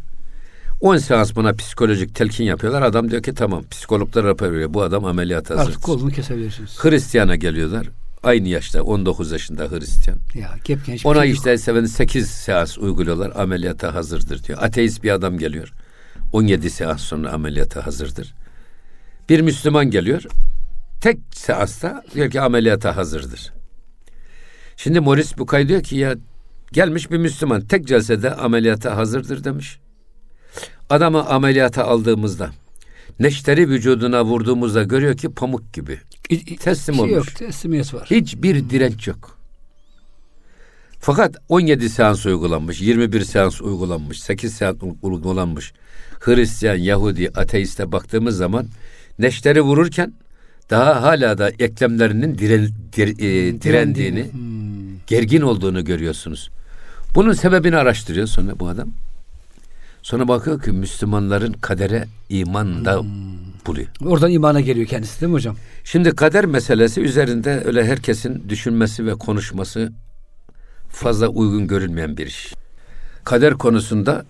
[0.81, 2.83] 10 seans buna psikolojik telkin yapıyorlar.
[2.83, 4.75] Adam diyor ki tamam psikologlar rapor veriyor.
[4.75, 5.71] Bu adam ameliyata hazır.
[5.71, 6.79] Artık kolunu kesebilirsiniz.
[6.79, 7.87] Hristiyan'a geliyorlar.
[8.23, 10.19] Aynı yaşta 19 yaşında Hristiyan.
[10.35, 11.37] Ya gepgenç bir Ona çocuk.
[11.37, 13.33] işte seven 8 seans uyguluyorlar.
[13.37, 14.59] Ameliyata hazırdır diyor.
[14.63, 15.73] Ateist bir adam geliyor.
[16.33, 18.35] 17 seans sonra ameliyata hazırdır.
[19.31, 20.23] Bir Müslüman geliyor.
[21.01, 23.53] Tek seansta diyor ki ameliyata hazırdır.
[24.77, 26.15] Şimdi Morris Bukay diyor ki ya
[26.73, 29.79] gelmiş bir Müslüman tek celsede ameliyata hazırdır demiş.
[30.91, 32.51] Adamı ameliyata aldığımızda
[33.21, 36.01] neşteri vücuduna vurduğumuzda görüyor ki pamuk gibi.
[36.61, 37.17] Teslim şey olmuş.
[37.17, 38.07] Yok, teslimiyet var.
[38.11, 39.39] Hiçbir direnç yok.
[41.01, 45.73] Fakat 17 seans uygulanmış, 21 seans uygulanmış, 8 seans uygulanmış.
[46.21, 48.67] Hristiyan, Yahudi, ateiste baktığımız zaman
[49.21, 50.13] neşteri vururken
[50.71, 54.99] daha hala da eklemlerinin diren, dir- e, direndiğini, Hmm.
[55.07, 56.51] gergin olduğunu görüyorsunuz.
[57.15, 58.89] Bunun sebebini araştırıyor sonra bu adam.
[60.03, 63.03] Sonra bakıyor ki Müslümanların kadere iman da
[63.67, 63.87] buluyor.
[64.05, 65.57] Oradan imana geliyor kendisi değil mi hocam?
[65.85, 69.93] Şimdi kader meselesi üzerinde öyle herkesin düşünmesi ve konuşması
[70.89, 72.55] fazla uygun görülmeyen bir iş.
[73.25, 74.25] Kader konusunda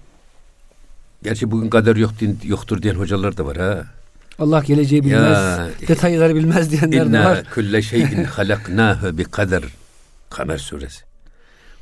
[1.23, 3.85] gerçi bugün kader yok din, yoktur diyen hocalar da var ha.
[4.41, 5.69] Allah geleceği bilmez, Ya.
[5.89, 7.45] detayları bilmez diyenler de İnna var.
[7.55, 9.63] kulle şeyin halaknahu bi kader.
[10.31, 11.05] Kamer suresi.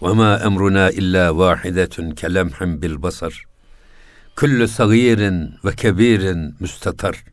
[0.02, 3.44] Ve ma emruna illa vahidetun kelemhim bil basar.
[4.36, 7.24] Kullu sagirin ve kebirin müstatar.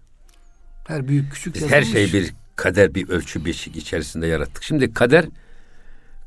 [0.87, 1.87] Her büyük küçük Biz yazılmış.
[1.87, 4.63] her şeyi bir kader, bir ölçü beşik içerisinde yarattık.
[4.63, 5.25] Şimdi kader,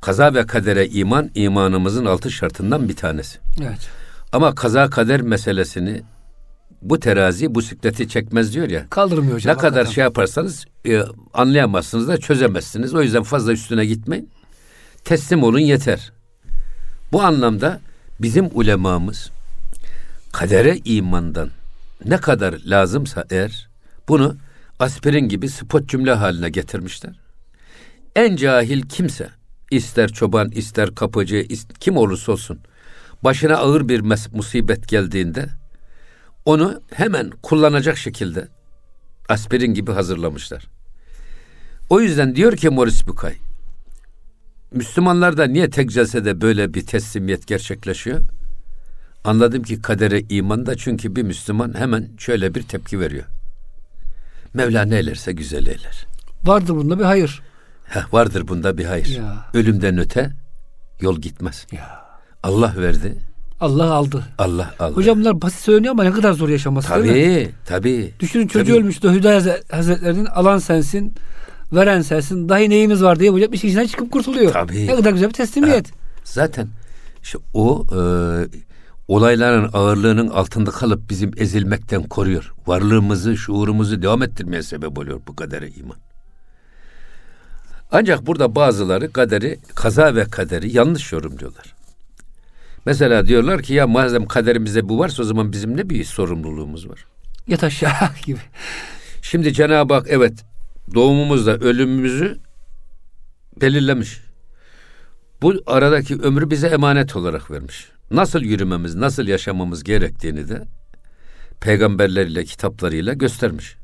[0.01, 3.39] kaza ve kadere iman, imanımızın altı şartından bir tanesi.
[3.63, 3.89] Evet.
[4.33, 6.03] Ama kaza kader meselesini
[6.83, 8.87] bu terazi bu sikleti çekmez diyor ya.
[8.91, 9.55] Kaldırmıyor hocam.
[9.55, 9.93] ne kadar hakikaten.
[9.95, 11.03] şey yaparsanız e,
[11.35, 12.95] anlayamazsınız da çözemezsiniz.
[12.95, 14.31] O yüzden fazla üstüne gitmeyin.
[15.05, 16.13] Teslim olun yeter.
[17.13, 17.81] Bu anlamda
[18.21, 19.31] bizim ulemamız
[20.33, 21.51] kadere imandan
[22.05, 23.69] ne kadar lazımsa eğer
[24.09, 24.37] bunu
[24.79, 27.13] aspirin gibi spot cümle haline getirmişler.
[28.17, 29.29] En cahil kimse
[29.71, 32.59] ister çoban ister kapıcı is- kim olursa olsun
[33.25, 35.47] başına ağır bir mes- musibet geldiğinde
[36.49, 38.49] onu hemen kullanacak şekilde
[39.29, 40.65] aspirin gibi hazırlamışlar.
[41.91, 43.35] O yüzden diyor ki Morris Bucay,
[44.73, 48.21] Müslümanlarda niye tek celsede böyle bir teslimiyet gerçekleşiyor?
[49.25, 53.25] Anladım ki kadere iman da çünkü bir Müslüman hemen şöyle bir tepki veriyor.
[54.55, 56.07] Mevla ne eylerse güzel eyler.
[56.45, 57.43] Vardır bunda bir hayır.
[57.85, 59.07] Heh, vardır bunda bir hayır.
[59.07, 59.47] Ya.
[59.55, 60.31] Ölümden öte
[61.01, 61.67] yol gitmez.
[61.73, 62.05] Ya.
[62.43, 63.28] Allah verdi,
[63.61, 64.25] Allah aldı.
[64.39, 64.95] Allah aldı.
[64.97, 67.09] Hocam bunlar basit söyleniyor ama ne kadar zor yaşaması değil mi?
[67.09, 68.15] tabii, tabii.
[68.21, 68.81] Düşünün çocuğu Tabii.
[68.83, 69.11] ölmüştü.
[69.11, 71.15] Hüdayi Hazre- Hazretlerinin alan sensin,
[71.73, 72.49] veren sensin.
[72.49, 74.53] Dahi neyimiz var diye hocam işin içinden çıkıp kurtuluyor.
[74.53, 74.87] Tabii.
[74.87, 75.91] Ne kadar güzel bir teslimiyet.
[76.25, 76.69] Zaten
[77.23, 77.99] işte o e,
[79.09, 82.53] olayların ağırlığının altında kalıp bizim ezilmekten koruyor.
[82.67, 85.97] Varlığımızı, şuurumuzu devam ettirmeye sebep oluyor bu kadere iman.
[87.93, 91.75] Ancak burada bazıları kaderi, kaza ve kaderi yanlış yorumluyorlar.
[92.87, 97.05] Mesela diyorlar ki ya madem kaderimizde bu varsa o zaman bizim ne bir sorumluluğumuz var.
[97.47, 97.91] Yat aşağı
[98.27, 98.41] gibi.
[99.23, 100.45] Şimdi Cenab-ı Hak evet
[100.95, 102.39] doğumumuzda ölümümüzü
[103.61, 104.21] belirlemiş.
[105.43, 107.89] Bu aradaki ömrü bize emanet olarak vermiş.
[108.11, 110.65] Nasıl yürümemiz, nasıl yaşamamız gerektiğini de
[111.61, 113.77] peygamberleriyle, kitaplarıyla göstermiş.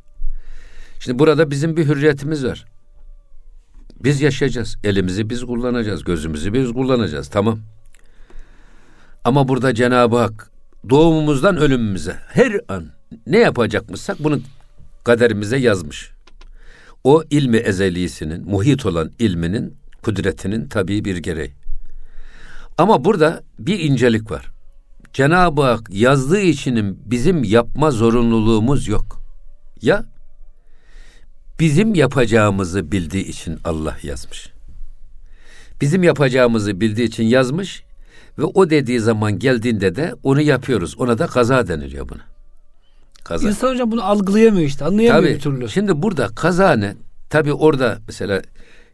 [1.00, 2.64] Şimdi burada bizim bir hürriyetimiz var.
[4.04, 4.76] Biz yaşayacağız.
[4.85, 6.04] Elimizi biz kullanacağız.
[6.04, 7.28] Gözümüzü biz kullanacağız.
[7.28, 7.59] Tamam.
[9.24, 10.50] Ama burada Cenab-ı Hak
[10.90, 12.87] doğumumuzdan ölümümüze her an
[13.26, 14.40] ne yapacakmışsak bunu
[15.04, 16.10] kaderimize yazmış.
[17.04, 21.52] O ilmi ezelisinin, muhit olan ilminin, kudretinin tabii bir gereği.
[22.78, 24.50] Ama burada bir incelik var.
[25.12, 29.20] Cenab-ı Hak yazdığı içinin bizim yapma zorunluluğumuz yok.
[29.82, 30.04] Ya
[31.60, 34.52] bizim yapacağımızı bildiği için Allah yazmış.
[35.80, 37.84] Bizim yapacağımızı bildiği için yazmış
[38.38, 40.94] ve o dediği zaman geldiğinde de onu yapıyoruz.
[40.99, 42.20] Ona da kaza deniliyor buna.
[43.25, 43.49] Kaza.
[43.49, 44.85] İnsan hocam bunu algılayamıyor işte.
[44.85, 45.35] Anlayamıyor Tabii.
[45.35, 45.68] bir türlü.
[45.68, 46.94] Şimdi burada kaza ne?
[47.31, 48.42] Tabii orada mesela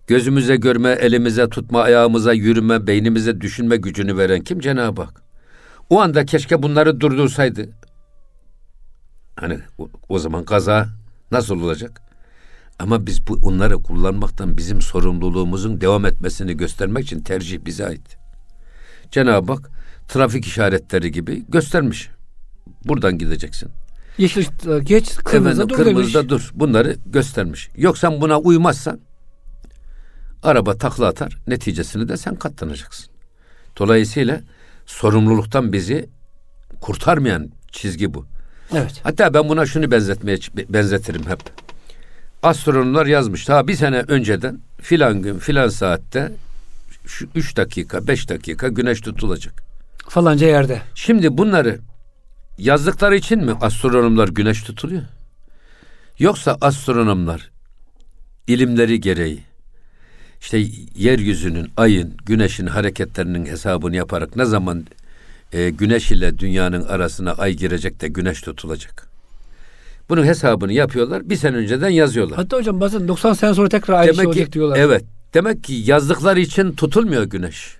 [0.06, 4.60] gözümüze görme, elimize tutma, ayağımıza yürüme, beynimize düşünme gücünü veren kim?
[4.60, 5.22] Cenab-ı Hak.
[5.90, 7.68] O anda keşke bunları durdursaydı.
[9.36, 10.88] Hani o, o zaman kaza
[11.32, 12.02] nasıl olacak?
[12.78, 18.19] Ama biz bu onları kullanmaktan bizim sorumluluğumuzun devam etmesini göstermek için tercih bize ait.
[19.10, 19.70] Cenab-ı Hak
[20.08, 22.10] trafik işaretleri gibi göstermiş.
[22.84, 23.68] Buradan gideceksin.
[24.18, 25.88] Yeşil ışıkta geç, kırmızıda dur demiş.
[25.88, 26.50] kırmızıda dur.
[26.54, 27.68] Bunları göstermiş.
[27.76, 29.00] Yoksa buna uymazsan
[30.42, 31.38] araba takla atar.
[31.46, 33.06] Neticesini de sen katlanacaksın.
[33.78, 34.40] Dolayısıyla
[34.86, 36.08] sorumluluktan bizi
[36.80, 38.26] kurtarmayan çizgi bu.
[38.72, 39.00] Evet.
[39.02, 41.40] Hatta ben buna şunu benzetmeye benzetirim hep.
[42.42, 43.48] Astronomlar yazmış.
[43.48, 46.32] Ha bir sene önceden filan gün filan saatte
[47.06, 49.62] şu üç dakika beş dakika güneş tutulacak.
[50.08, 50.82] Falanca yerde.
[50.94, 51.78] Şimdi bunları
[52.58, 55.02] yazdıkları için mi astronomlar güneş tutuluyor?
[56.18, 57.50] Yoksa astronomlar
[58.46, 59.40] ilimleri gereği
[60.40, 60.64] işte
[60.96, 64.86] yeryüzünün, ayın, güneşin hareketlerinin hesabını yaparak ne zaman
[65.52, 69.08] e, güneş ile dünyanın arasına ay girecek de güneş tutulacak.
[70.08, 71.30] Bunun hesabını yapıyorlar.
[71.30, 72.36] Bir sene önceden yazıyorlar.
[72.36, 74.78] Hatta hocam bazen 90 sene sonra tekrar aynı şey olacak diyorlar.
[74.78, 75.04] Evet.
[75.34, 77.76] Demek ki yazdıkları için tutulmuyor güneş.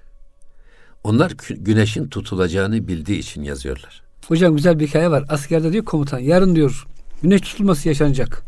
[1.05, 4.03] Onlar güneşin tutulacağını bildiği için yazıyorlar.
[4.29, 5.25] Hocam güzel bir hikaye var.
[5.29, 6.87] Askerde diyor komutan yarın diyor
[7.23, 8.43] güneş tutulması yaşanacak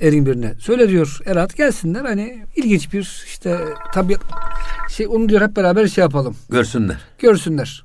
[0.00, 0.54] erin birine.
[0.58, 3.58] Söyle diyor Erat gelsinler hani ilginç bir işte
[3.94, 4.16] tabi
[4.90, 6.36] şey onu diyor hep beraber şey yapalım.
[6.50, 6.96] Görsünler.
[7.18, 7.84] Görsünler.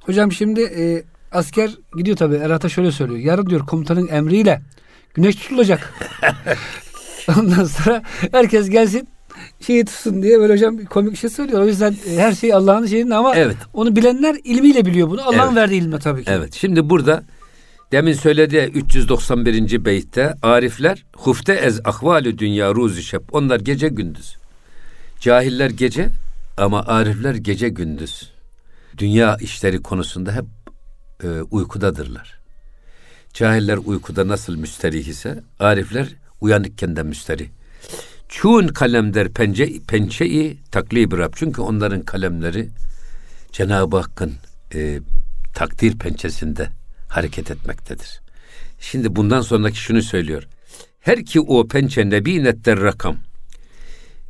[0.00, 3.18] Hocam şimdi e, asker gidiyor tabi Erat'a şöyle söylüyor.
[3.18, 4.62] Yarın diyor komutanın emriyle
[5.14, 5.94] güneş tutulacak.
[7.38, 9.08] Ondan sonra herkes gelsin
[9.60, 11.60] şeyi tutsun diye böyle hocam komik bir şey söylüyor.
[11.60, 13.56] O yüzden e, her şey Allah'ın şeyinde ama evet.
[13.74, 15.22] onu bilenler ilmiyle biliyor bunu.
[15.22, 15.56] Allah'ın evet.
[15.56, 16.30] verdiği ilme tabii ki.
[16.30, 16.54] Evet.
[16.54, 17.22] Şimdi burada
[17.92, 19.84] demin söylediği 391.
[19.84, 23.34] beytte arifler hufte ez ahvalü dünya ruzi şep.
[23.34, 24.36] Onlar gece gündüz.
[25.20, 26.08] Cahiller gece
[26.56, 28.30] ama arifler gece gündüz.
[28.98, 30.44] Dünya işleri konusunda hep
[31.24, 32.38] e, uykudadırlar.
[33.34, 36.08] Cahiller uykuda nasıl müsterih ise arifler
[36.40, 37.48] uyanıkken de müsterih.
[38.28, 41.32] Çun kalemder pence pençeyi taklib Rab.
[41.36, 42.68] Çünkü onların kalemleri
[43.52, 44.34] Cenab-ı Hakk'ın
[44.74, 45.00] e,
[45.54, 46.68] takdir pençesinde
[47.08, 48.20] hareket etmektedir.
[48.80, 50.48] Şimdi bundan sonraki şunu söylüyor.
[51.00, 53.16] Her ki o pençe nebi netter rakam.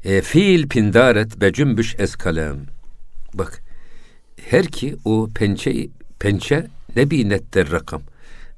[0.04, 2.56] E, fiil pindaret be cümbüş eskalem.
[3.34, 3.62] Bak
[4.50, 8.02] her ki o pençe pençe nebi netter rakam.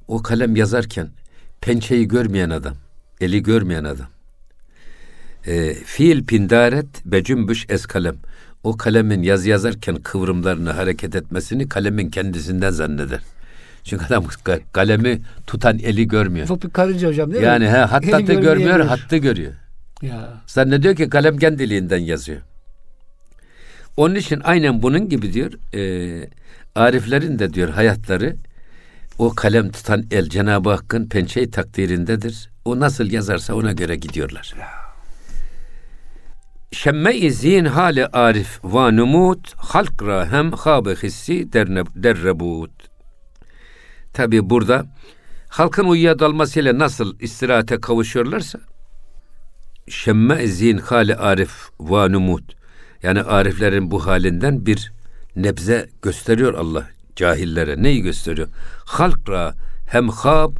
[0.07, 1.09] O kalem yazarken
[1.61, 2.75] pençeyi görmeyen adam,
[3.21, 4.10] eli görmeyen adam
[5.47, 8.15] e, fiil pindaret becümbüş es kalem.
[8.63, 13.19] O kalemin yaz yazarken kıvrımlarını hareket etmesini kalemin kendisinden zanneder.
[13.83, 14.25] Çünkü adam
[14.71, 16.61] kalemi tutan eli görmüyor.
[16.63, 17.65] Bir karınca hocam değil yani, mi?
[17.65, 19.53] Yani he, hattatı görmüyor, hattı görüyor.
[20.01, 20.33] Ya.
[20.47, 22.41] Zannediyor ki kalem kendiliğinden yazıyor.
[23.97, 26.29] Onun için aynen bunun gibi diyor, e,
[26.75, 28.35] Ariflerin de diyor hayatları
[29.17, 32.49] o kalem tutan el Cenab-ı Hakk'ın pençeyi takdirindedir.
[32.65, 34.53] O nasıl yazarsa ona göre gidiyorlar.
[34.59, 34.90] Ya.
[36.73, 42.71] Şemme-i zin hali arif va numut halk ra hem habe hissi derrebut.
[44.13, 44.85] Tabi burada
[45.49, 48.59] halkın uyuya dalmasıyla nasıl istirahate kavuşuyorlarsa
[49.87, 52.55] şemme zin hali arif va numut
[53.03, 54.91] yani ariflerin bu halinden bir
[55.35, 57.83] nebze gösteriyor Allah cahillere.
[57.83, 58.47] Neyi gösteriyor?
[58.85, 59.53] Halkra
[59.87, 60.55] hem hab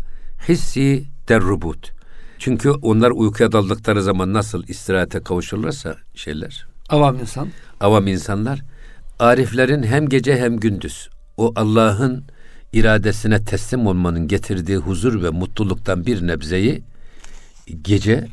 [0.48, 2.01] hissi derrubut.
[2.42, 6.68] Çünkü onlar uykuya daldıkları zaman nasıl istirahate kavuşurlarsa şeyler.
[6.90, 7.48] Avam insan.
[7.80, 8.62] Avam insanlar.
[9.20, 12.24] Ariflerin hem gece hem gündüz o Allah'ın
[12.74, 16.84] iradesine teslim olmanın getirdiği huzur ve mutluluktan bir nebzeyi
[17.82, 18.28] gece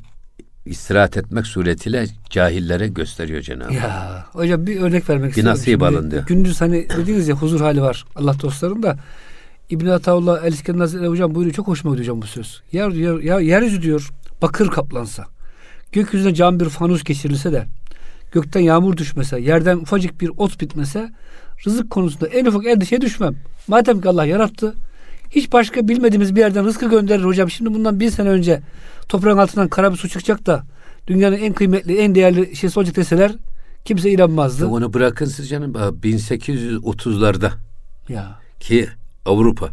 [0.66, 5.54] istirahat etmek suretiyle cahillere gösteriyor Cenab-ı Ya hocam bir örnek vermek bir istiyorum.
[5.54, 6.26] Bir nasip alın diyor.
[6.26, 8.98] Gündüz hani dediniz ya huzur hali var Allah dostlarım da
[9.70, 12.62] İbn Ataullah El İskender Hazretleri hocam buyuruyor çok hoşuma gidiyor hocam bu söz.
[12.72, 14.10] Yer diyor ya yeryüzü diyor
[14.42, 15.24] bakır kaplansa.
[15.92, 17.66] Gökyüzüne cam bir fanus geçirilse de
[18.32, 21.12] gökten yağmur düşmese, yerden ufacık bir ot bitmese
[21.66, 23.34] rızık konusunda en ufak endişeye düşmem.
[23.68, 24.74] Madem ki Allah yarattı
[25.30, 27.50] hiç başka bilmediğimiz bir yerden rızkı gönderir hocam.
[27.50, 28.60] Şimdi bundan bir sene önce
[29.08, 30.64] toprağın altından kara bir su çıkacak da
[31.06, 33.32] dünyanın en kıymetli, en değerli şeysi olacak deseler
[33.84, 34.66] kimse inanmazdı.
[34.66, 37.50] Onu bırakın siz canım 1830'larda
[38.08, 38.38] ya.
[38.60, 38.88] ki
[39.28, 39.70] Avrupa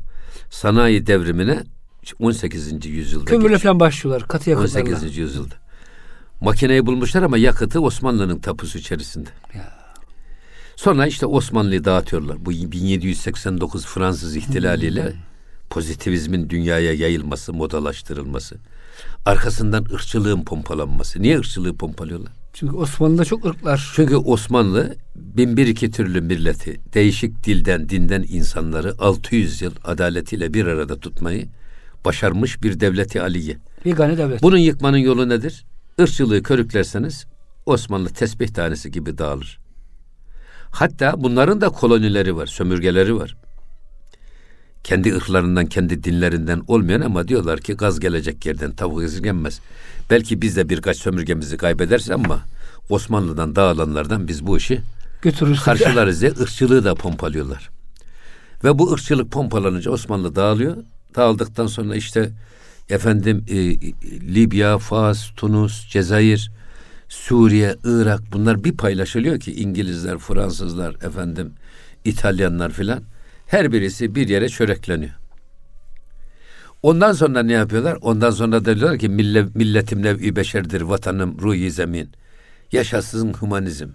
[0.49, 1.63] sanayi devrimine
[2.19, 2.85] 18.
[2.85, 4.89] yüzyılda Kömürle falan başlıyorlar katı yakıtlarla.
[4.89, 5.17] 18.
[5.17, 5.55] yüzyılda.
[6.41, 9.29] Makineyi bulmuşlar ama yakıtı Osmanlı'nın tapusu içerisinde.
[9.53, 9.75] Ya.
[10.75, 12.45] Sonra işte Osmanlı'yı dağıtıyorlar.
[12.45, 15.19] Bu 1789 Fransız ihtilaliyle hmm.
[15.69, 18.55] pozitivizmin dünyaya yayılması, modalaştırılması.
[19.25, 21.21] Arkasından ırkçılığın pompalanması.
[21.21, 22.33] Niye ırkçılığı pompalıyorlar?
[22.55, 23.91] Çünkü Osmanlı'da çok ırklar.
[23.95, 30.65] Çünkü Osmanlı bin bir iki türlü milleti, değişik dilden, dinden insanları 600 yıl adaletiyle bir
[30.65, 31.47] arada tutmayı
[32.05, 33.57] başarmış bir devleti aliye.
[33.85, 34.41] Yegane devlet.
[34.41, 35.65] Bunun yıkmanın yolu nedir?
[35.97, 37.25] Irkçılığı körüklerseniz
[37.65, 39.59] Osmanlı tesbih tanesi gibi dağılır.
[40.71, 43.37] Hatta bunların da kolonileri var, sömürgeleri var.
[44.83, 49.59] Kendi ırklarından, kendi dinlerinden olmayan ama diyorlar ki gaz gelecek yerden tavuk esirgenmez.
[50.09, 52.39] Belki biz de birkaç sömürgemizi kaybederiz ama
[52.89, 54.81] Osmanlı'dan dağılanlardan biz bu işi
[55.21, 55.63] götürürüz.
[55.63, 57.69] Karşılarız diye ırkçılığı da pompalıyorlar.
[58.63, 60.77] Ve bu ırkçılık pompalanınca Osmanlı dağılıyor.
[61.15, 62.31] Dağıldıktan sonra işte
[62.89, 63.55] efendim e,
[64.35, 66.51] Libya, Fas, Tunus, Cezayir,
[67.09, 71.53] Suriye, Irak bunlar bir paylaşılıyor ki İngilizler, Fransızlar, efendim
[72.05, 73.03] İtalyanlar filan
[73.47, 75.24] her birisi bir yere çörekleniyor.
[76.83, 77.97] Ondan sonra ne yapıyorlar?
[78.01, 82.09] Ondan sonra da diyorlar ki Mille, milletim nev'i beşerdir, vatanım ruhi zemin.
[82.71, 83.87] Yaşasın humanizm.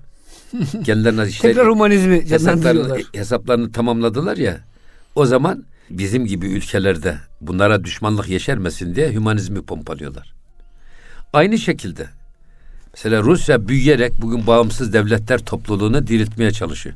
[0.85, 4.61] Kendilerine işte Tekrar humanizmi hesaplarını, hesaplarını tamamladılar ya.
[5.15, 10.35] O zaman bizim gibi ülkelerde bunlara düşmanlık yeşermesin diye hümanizmi pompalıyorlar.
[11.33, 12.07] Aynı şekilde
[12.95, 16.95] mesela Rusya büyüyerek bugün bağımsız devletler topluluğunu diriltmeye çalışıyor.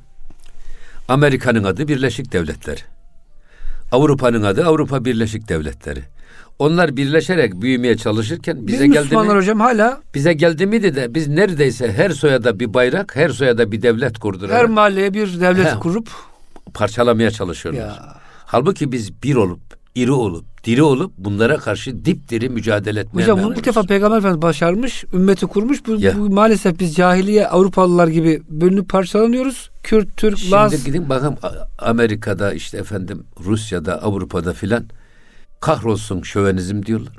[1.08, 2.84] Amerika'nın adı Birleşik Devletler.
[3.92, 6.02] Avrupa'nın adı Avrupa Birleşik Devletleri.
[6.58, 9.16] Onlar birleşerek büyümeye çalışırken bize Biz geldi mi?
[9.32, 13.82] hocam hala Bize geldi miydi de biz neredeyse her soyada bir bayrak, her soyada bir
[13.82, 15.78] devlet kurdurarak her mahalleye bir devlet He.
[15.78, 16.10] kurup
[16.74, 17.80] parçalamaya çalışıyorlar.
[17.80, 18.14] ya
[18.46, 19.60] Halbuki biz bir olup,
[19.94, 24.42] iri olup, diri olup bunlara karşı dipdiri mücadele etmeye Hocam bunu ilk defa Peygamber Efendimiz
[24.42, 25.86] başarmış, ümmeti kurmuş.
[25.86, 26.18] Bu, Ya.
[26.18, 29.70] bu maalesef biz cahiliye Avrupalılar gibi bölünüp parçalanıyoruz.
[29.82, 30.84] Kürt, Türk, Şimdi Laz.
[30.84, 31.36] gidin bakın
[31.78, 34.84] Amerika'da işte efendim Rusya'da, Avrupa'da filan
[35.60, 37.12] kahrolsun şövenizm diyorlar.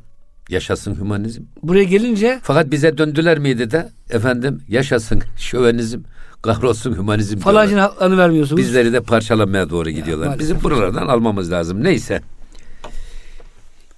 [0.50, 1.42] Yaşasın hümanizm.
[1.64, 6.00] Buraya gelince Fakat bize döndüler miydi de efendim yaşasın şövenizm,
[6.42, 7.68] kahrolsun hümanizm diyorlar.
[7.80, 8.62] haklarını vermiyorsunuz.
[8.62, 10.28] Bizleri de parçalamaya doğru gidiyorlar.
[10.28, 10.50] maalesef.
[10.50, 11.84] Bizim buralardan almamız lazım.
[11.84, 12.22] Neyse.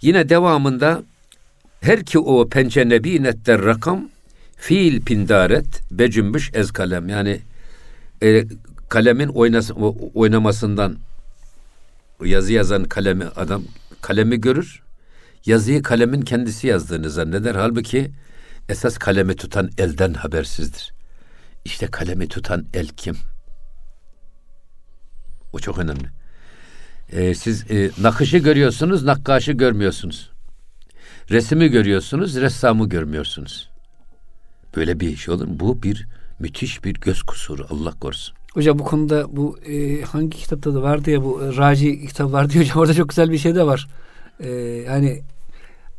[0.01, 1.03] Yine devamında
[1.81, 4.09] her ki o pençe nebinetter rakam
[4.57, 7.09] fiil pindaret becümbüş ez kalem.
[7.09, 7.41] Yani
[8.23, 8.45] e,
[8.89, 10.97] kalemin oynası, o- oynamasından
[12.25, 13.63] yazı yazan kalemi adam
[14.01, 14.81] kalemi görür.
[15.45, 17.55] Yazıyı kalemin kendisi yazdığını zanneder.
[17.55, 18.11] Halbuki
[18.69, 20.93] esas kalemi tutan elden habersizdir.
[21.65, 23.17] İşte kalemi tutan el kim?
[25.53, 26.16] O çok önemli.
[27.11, 30.29] Ee, siz e, nakışı görüyorsunuz, nakkaşı görmüyorsunuz.
[31.29, 33.69] Resimi görüyorsunuz, ressamı görmüyorsunuz.
[34.75, 35.59] Böyle bir iş olur mu?
[35.59, 36.07] Bu bir
[36.39, 38.35] müthiş bir göz kusuru Allah korusun.
[38.53, 42.59] Hocam bu konuda bu e, hangi kitapta da vardı ya bu e, Raci kitap vardı
[42.59, 43.87] hocam orada çok güzel bir şey de var.
[44.43, 45.21] E, hani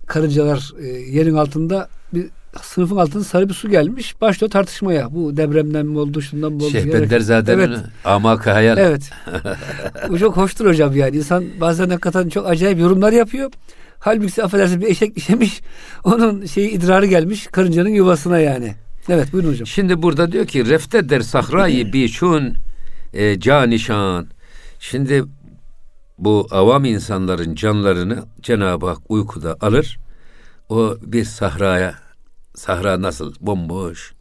[0.06, 2.26] karıncalar e, yerin altında bir
[2.64, 4.20] sınıfın altında sarı bir su gelmiş.
[4.20, 5.14] Başlıyor tartışmaya.
[5.14, 6.72] Bu depremden mi oldu, şundan mı oldu?
[6.72, 6.94] Diyerek.
[6.94, 7.78] Benderzade'nin Evet.
[8.04, 8.78] Amaka Hayal.
[8.78, 9.10] Evet.
[10.08, 11.16] bu çok hoştur hocam yani.
[11.16, 13.50] İnsan bazen hakikaten çok acayip yorumlar yapıyor.
[13.98, 15.60] Halbuki affedersin bir eşek işemiş.
[16.04, 18.74] Onun şeyi idrarı gelmiş karıncanın yuvasına yani.
[19.08, 19.66] Evet buyurun hocam.
[19.66, 22.54] Şimdi burada diyor ki refte der sahrayı biçun
[23.14, 24.26] e, canişan.
[24.80, 25.24] Şimdi
[26.18, 29.98] bu avam insanların canlarını Cenab-ı Hak uykuda alır.
[30.68, 31.94] O bir sahraya
[32.58, 34.12] sahra nasıl bomboş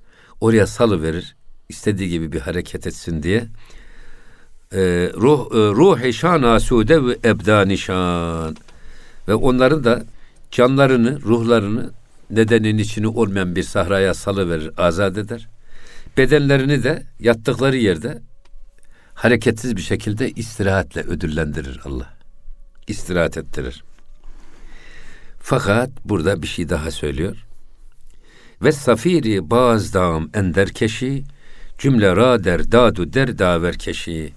[0.41, 1.36] oraya salı verir.
[1.69, 3.47] istediği gibi bir hareket etsin diye.
[4.73, 4.80] E,
[5.15, 8.56] ruh e, ruh şan asude ve ebdanişan
[9.28, 10.04] ve onların da
[10.52, 11.91] canlarını, ruhlarını
[12.30, 15.47] nedenin içini olmayan bir sahraya salıverir, azat eder.
[16.17, 18.21] Bedenlerini de yattıkları yerde
[19.13, 22.13] hareketsiz bir şekilde istirahatle ödüllendirir Allah.
[22.88, 23.84] İstirahat ettirir.
[25.39, 27.46] Fakat burada bir şey daha söylüyor.
[28.62, 31.24] Ve safiri bazdam enderkeşi
[31.78, 34.34] cümle ra der dadu der daverkeşi.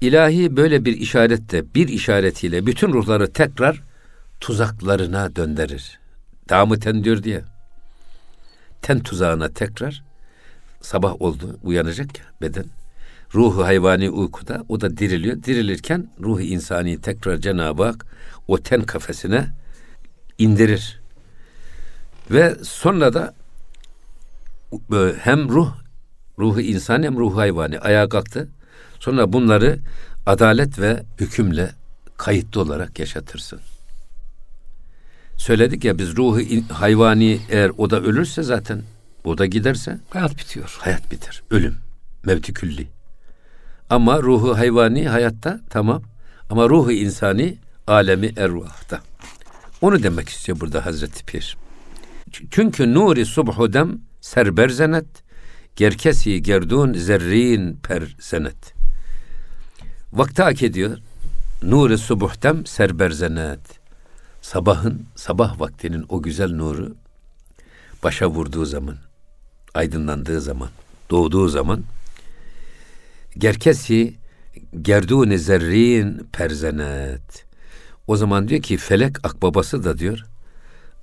[0.00, 3.82] İlahi böyle bir işarette bir işaretiyle bütün ruhları tekrar
[4.40, 5.98] tuzaklarına döndürür.
[6.48, 7.42] Damı ten diyor diye.
[8.82, 10.02] Ten tuzağına tekrar
[10.80, 12.64] sabah oldu uyanacak ya beden.
[13.34, 15.42] Ruhu hayvani uykuda o da diriliyor.
[15.42, 18.06] Dirilirken ruhu insani tekrar Cenab-ı Hak
[18.48, 19.46] o ten kafesine
[20.38, 21.05] indirir.
[22.30, 23.34] Ve sonra da
[25.22, 25.72] hem ruh
[26.38, 28.48] ruhu insan hem ruhu hayvani ayağa kalktı.
[29.00, 29.78] Sonra bunları
[30.26, 31.70] adalet ve hükümle
[32.16, 33.60] kayıtlı olarak yaşatırsın.
[35.36, 36.40] Söyledik ya biz ruhu
[36.72, 38.82] hayvani eğer o da ölürse zaten
[39.24, 40.76] o da giderse hayat bitiyor.
[40.80, 41.42] Hayat biter.
[41.50, 41.76] Ölüm.
[42.24, 42.88] Mevti külli.
[43.90, 46.02] Ama ruhu hayvani hayatta tamam.
[46.50, 49.00] Ama ruhu insani alemi ervahta.
[49.80, 51.56] Onu demek istiyor burada Hazreti Pir.
[52.50, 55.06] Çünkü nuri subhudem serberzenet
[55.76, 58.74] gerkesi gerdun zerrin per senet.
[60.12, 60.98] Vakti hak ediyor.
[61.62, 63.60] Nuri subuhtem serberzenet.
[64.42, 66.96] Sabahın, sabah vaktinin o güzel nuru
[68.02, 68.96] başa vurduğu zaman,
[69.74, 70.68] aydınlandığı zaman,
[71.10, 71.84] doğduğu zaman
[73.38, 74.14] gerkesi
[74.82, 77.46] gerdun zerrin perzenet.
[78.06, 80.24] O zaman diyor ki felek akbabası da diyor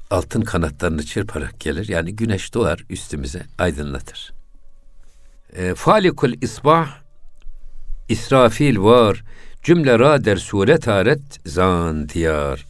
[0.09, 1.87] altın kanatlarını çırparak gelir.
[1.87, 4.33] Yani güneş doğar üstümüze aydınlatır.
[5.53, 7.03] E, falikul isbah
[8.09, 9.23] İsrafil var
[9.63, 12.65] Cümle ra der suret aret zan diyar.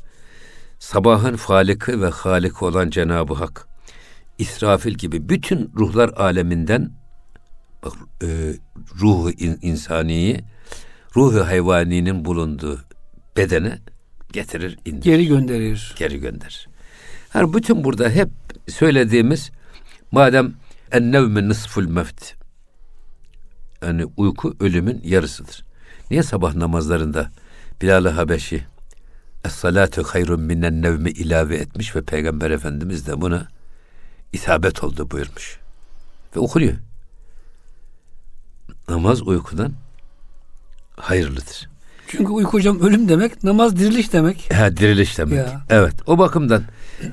[0.79, 3.67] Sabahın faliki ve haliki olan Cenab-ı Hak,
[4.37, 6.91] İsrafil gibi bütün ruhlar aleminden
[7.83, 8.27] bak, e,
[9.01, 10.39] ruhu in, insaniyi,
[11.15, 12.79] ruhu hayvaninin bulunduğu
[13.37, 13.79] bedene
[14.33, 15.03] getirir, indirir.
[15.03, 15.95] Geri gönderir.
[15.97, 16.67] Geri gönderir.
[17.33, 18.29] Yani bütün burada hep
[18.67, 19.51] söylediğimiz
[20.11, 20.53] madem
[20.91, 22.33] en nevme nısful mevt
[23.81, 25.65] yani uyku ölümün yarısıdır.
[26.11, 27.31] Niye sabah namazlarında
[27.81, 28.65] Bilal-i Habeşi
[29.45, 33.47] Es-salatu hayrun minen nevmi ilave etmiş ve Peygamber Efendimiz de buna
[34.33, 35.59] isabet oldu buyurmuş.
[36.35, 36.73] Ve okunuyor.
[38.89, 39.73] Namaz uykudan
[40.95, 41.69] hayırlıdır.
[42.07, 44.53] Çünkü uyku hocam ölüm demek, namaz diriliş demek.
[44.53, 45.37] Ha, diriliş demek.
[45.37, 45.65] Ya.
[45.69, 45.93] Evet.
[46.07, 46.63] O bakımdan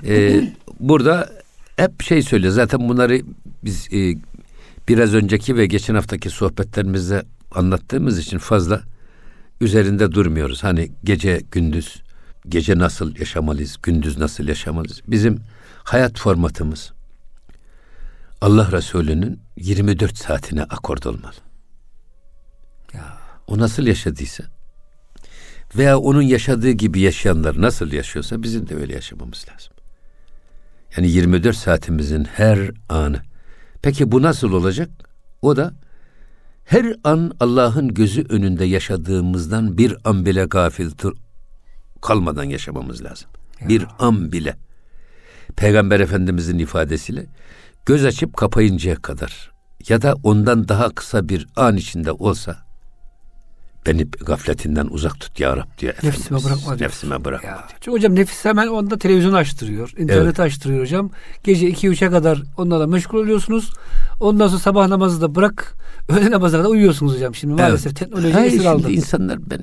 [0.07, 0.43] e,
[0.81, 1.33] burada
[1.77, 2.53] hep şey söylüyor.
[2.53, 3.21] Zaten bunları
[3.65, 4.17] biz e,
[4.89, 7.23] biraz önceki ve geçen haftaki sohbetlerimizde
[7.55, 8.81] anlattığımız için fazla
[9.61, 10.65] üzerinde durmuyoruz.
[10.65, 12.03] Hani gece gündüz,
[12.49, 15.01] gece nasıl yaşamalıyız, gündüz nasıl yaşamalıyız.
[15.07, 15.39] Bizim
[15.85, 16.93] hayat formatımız
[18.41, 21.35] Allah Resulü'nün 24 saatine akord olmalı.
[22.95, 23.19] Ya.
[23.47, 24.45] O nasıl yaşadıysa
[25.77, 29.73] veya onun yaşadığı gibi yaşayanlar nasıl yaşıyorsa bizim de öyle yaşamamız lazım.
[30.97, 33.23] Yani 24 saatimizin her anı.
[33.83, 34.91] Peki bu nasıl olacak?
[35.43, 35.75] O da
[36.65, 40.91] her an Allah'ın gözü önünde yaşadığımızdan bir an bile gafil
[42.03, 43.29] kalmadan yaşamamız lazım.
[43.69, 44.57] Bir an bile.
[45.57, 47.27] Peygamber Efendimizin ifadesiyle
[47.87, 49.51] göz açıp kapayıncaya kadar
[49.89, 52.70] ya da ondan daha kısa bir an içinde olsa
[53.87, 56.45] beni gafletinden uzak tut ya Rab diyor Nefsime Efendimiz.
[56.45, 56.89] bırakma diyor.
[56.89, 57.57] Nefsime bırakma Ya.
[57.57, 57.69] diyor.
[57.81, 59.93] Çünkü hocam nefis hemen onda televizyonu açtırıyor.
[59.99, 61.11] interneti açtırıyor hocam.
[61.45, 63.73] Gece 2-3'e kadar onlarla meşgul oluyorsunuz.
[64.21, 65.75] Ondan sonra sabah namazı da bırak.
[66.09, 67.35] Öğle namazına da uyuyorsunuz hocam.
[67.35, 67.97] Şimdi maalesef Evet.
[67.97, 68.91] teknoloji Hayır, esir aldı.
[68.91, 69.61] insanlar ben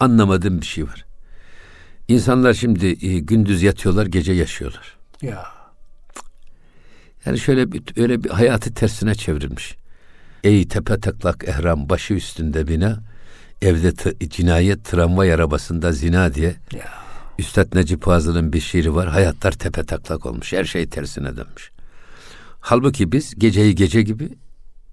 [0.00, 1.04] anlamadığım bir şey var.
[2.08, 4.96] İnsanlar şimdi e, gündüz yatıyorlar, gece yaşıyorlar.
[5.22, 5.44] Ya.
[7.26, 9.76] Yani şöyle bir öyle bir hayatı tersine çevrilmiş.
[10.44, 12.98] Ey tepe taklak ehram başı üstünde bina,
[13.62, 16.56] evde t- cinayet tramvay arabasında zina diye.
[16.74, 16.88] Ya.
[17.38, 19.08] Üstad Necip Fazıl'ın bir şiiri var.
[19.08, 20.52] Hayatlar tepe taklak olmuş.
[20.52, 21.70] Her şey tersine dönmüş.
[22.60, 24.28] Halbuki biz geceyi gece gibi,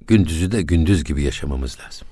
[0.08, 2.08] gündüzü de gündüz gibi yaşamamız lazım.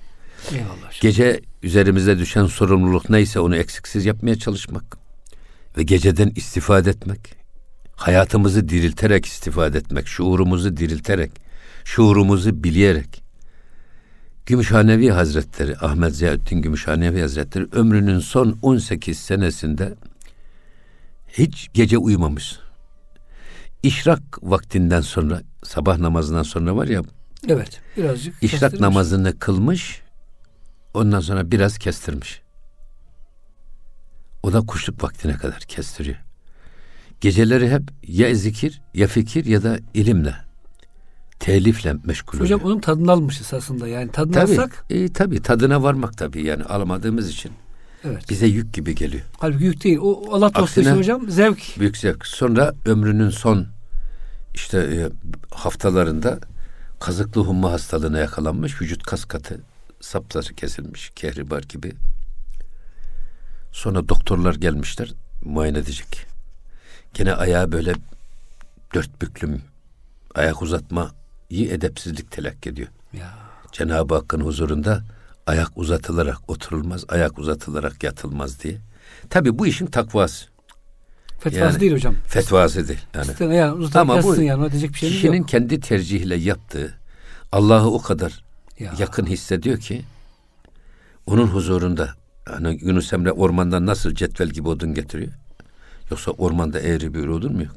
[0.52, 1.02] Eyvallah.
[1.02, 4.98] Gece üzerimize düşen sorumluluk neyse onu eksiksiz yapmaya çalışmak
[5.78, 7.36] ve geceden istifade etmek,
[7.96, 11.32] hayatımızı dirilterek istifade etmek, şuurumuzu dirilterek,
[11.86, 13.27] şuurumuzu bileyerek.
[14.48, 19.96] Gümüşhanevi Hazretleri, Ahmet Ziyaüddin Gümüşhanevi Hazretleri ömrünün son 18 senesinde
[21.28, 22.60] hiç gece uyumamış.
[23.84, 27.02] İşrak vaktinden sonra, sabah namazından sonra var ya,
[27.48, 27.82] Evet.
[27.98, 28.44] Birazcık.
[28.44, 28.82] İşrak kestirmiş.
[28.82, 30.02] namazını kılmış,
[30.94, 32.42] ondan sonra biraz kestirmiş.
[34.44, 36.18] O da kuşluk vaktine kadar kestiriyor.
[37.22, 40.36] Geceleri hep ya zikir, ya fikir ya da ilimle,
[41.40, 42.74] telifle meşgul Hocam oluyor.
[42.74, 43.88] onun tadını almışız aslında.
[43.88, 47.52] Yani tadını Tabii, alsak e, tabii tadına varmak tabii yani alamadığımız için
[48.04, 48.30] evet.
[48.30, 49.24] bize yük gibi geliyor.
[49.38, 49.98] Halbuki yük değil.
[50.02, 51.80] O Allah dostu için hocam zevk.
[51.80, 52.26] Büyük zevk.
[52.26, 53.68] Sonra ömrünün son
[54.54, 55.10] işte e,
[55.56, 56.40] haftalarında
[57.00, 58.82] kazıklı humma hastalığına yakalanmış.
[58.82, 59.62] Vücut kas katı
[60.02, 61.12] sapsarı kesilmiş.
[61.16, 61.94] Kehribar gibi.
[63.72, 65.14] Sonra doktorlar gelmişler
[65.46, 66.26] muayene edecek.
[67.14, 67.94] Gene ayağı böyle
[68.94, 69.62] dört büklüm
[70.36, 70.62] ayak
[71.52, 72.88] uzatmayı edepsizlik telakki ediyor.
[73.14, 73.34] Ya.
[73.72, 75.04] Cenab-ı Hakk'ın huzurunda
[75.46, 78.78] ayak uzatılarak oturulmaz, ayak uzatılarak yatılmaz diye.
[79.30, 80.46] Tabi bu işin takvası.
[81.40, 82.16] Fetvası Yani- değil hocam.
[82.28, 83.00] Fetvası değil.
[83.40, 84.72] Yani yani uzatan Ama bu yani.
[84.72, 85.48] Diyecek bir şeyimiz kişinin yok.
[85.48, 86.94] kendi tercihiyle yaptığı
[87.52, 88.44] Allah'ı o kadar
[88.80, 88.94] Ya.
[89.00, 90.04] yakın hissediyor ki
[91.26, 92.10] onun huzurunda
[92.46, 95.32] hani Yunus Emre ormandan nasıl cetvel gibi odun getiriyor?
[96.12, 97.76] Yoksa ormanda eğri bir odun mu yok?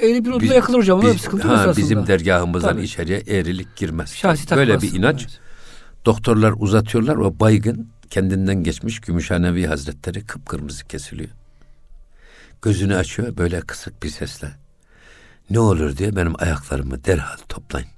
[0.00, 1.02] Eğri bir Biz- yakılır hocam.
[1.02, 1.76] Biz- sıkıntı ha, aslında.
[1.76, 2.82] Bizim dergahımızdan Tabii.
[2.82, 4.14] içeriye eğrilik girmez.
[4.14, 5.22] Şahsi Böyle bir inanç.
[5.22, 5.38] Evet.
[6.06, 11.30] Doktorlar uzatıyorlar o baygın kendinden geçmiş Gümüşhanevi Hazretleri kıpkırmızı kesiliyor.
[12.62, 14.48] Gözünü açıyor böyle kısık bir sesle.
[15.50, 17.88] Ne olur diye benim ayaklarımı derhal toplayın.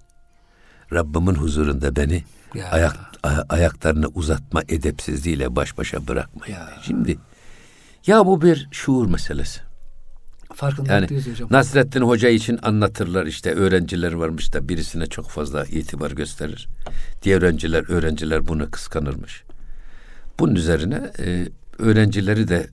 [0.93, 2.25] Rabbimin huzurunda beni
[2.55, 2.69] Ya.
[2.71, 6.55] ayak a- ayaklarını uzatma edepsizliğiyle baş başa bırakmayın.
[6.55, 6.69] Ya.
[6.83, 7.19] Şimdi
[8.07, 9.61] ya bu bir şuur meselesi.
[10.55, 11.49] Farkında Yani değiliz hocam.
[11.51, 16.69] Nasrettin Hoca için anlatırlar işte öğrenciler varmış da birisine çok fazla itibar gösterir.
[17.23, 19.43] Diğer öğrenciler öğrenciler bunu kıskanırmış.
[20.39, 21.47] Bunun üzerine e,
[21.79, 22.69] öğrencileri de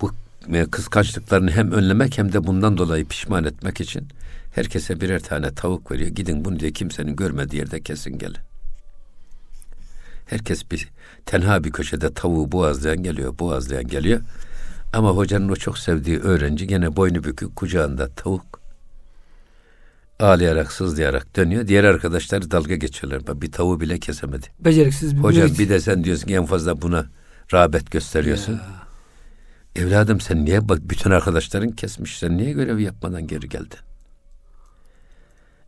[0.00, 0.12] bu
[0.52, 4.08] e, kıskançlıklarını hem önlemek hem de bundan dolayı pişman etmek için
[4.54, 6.10] herkese birer tane tavuk veriyor.
[6.10, 8.36] Gidin bunu diye kimsenin görmediği yerde kesin gelin.
[10.26, 10.88] Herkes bir
[11.26, 14.20] tenha bir köşede tavuğu boğazlayan geliyor, boğazlayan geliyor.
[14.92, 18.62] Ama hocanın o çok sevdiği öğrenci gene boynu bükük kucağında tavuk
[20.20, 21.68] ağlayarak sızlayarak dönüyor.
[21.68, 23.40] Diğer arkadaşlar dalga geçiyorlar.
[23.42, 24.46] Bir tavuğu bile kesemedi.
[24.60, 27.06] Beceriksiz bir Hocam bir de sen diyorsun ki en fazla buna
[27.52, 28.60] rağbet gösteriyorsun.
[29.76, 33.78] Evladım sen niye bak bütün arkadaşların kesmiş sen niye görev yapmadan geri geldin?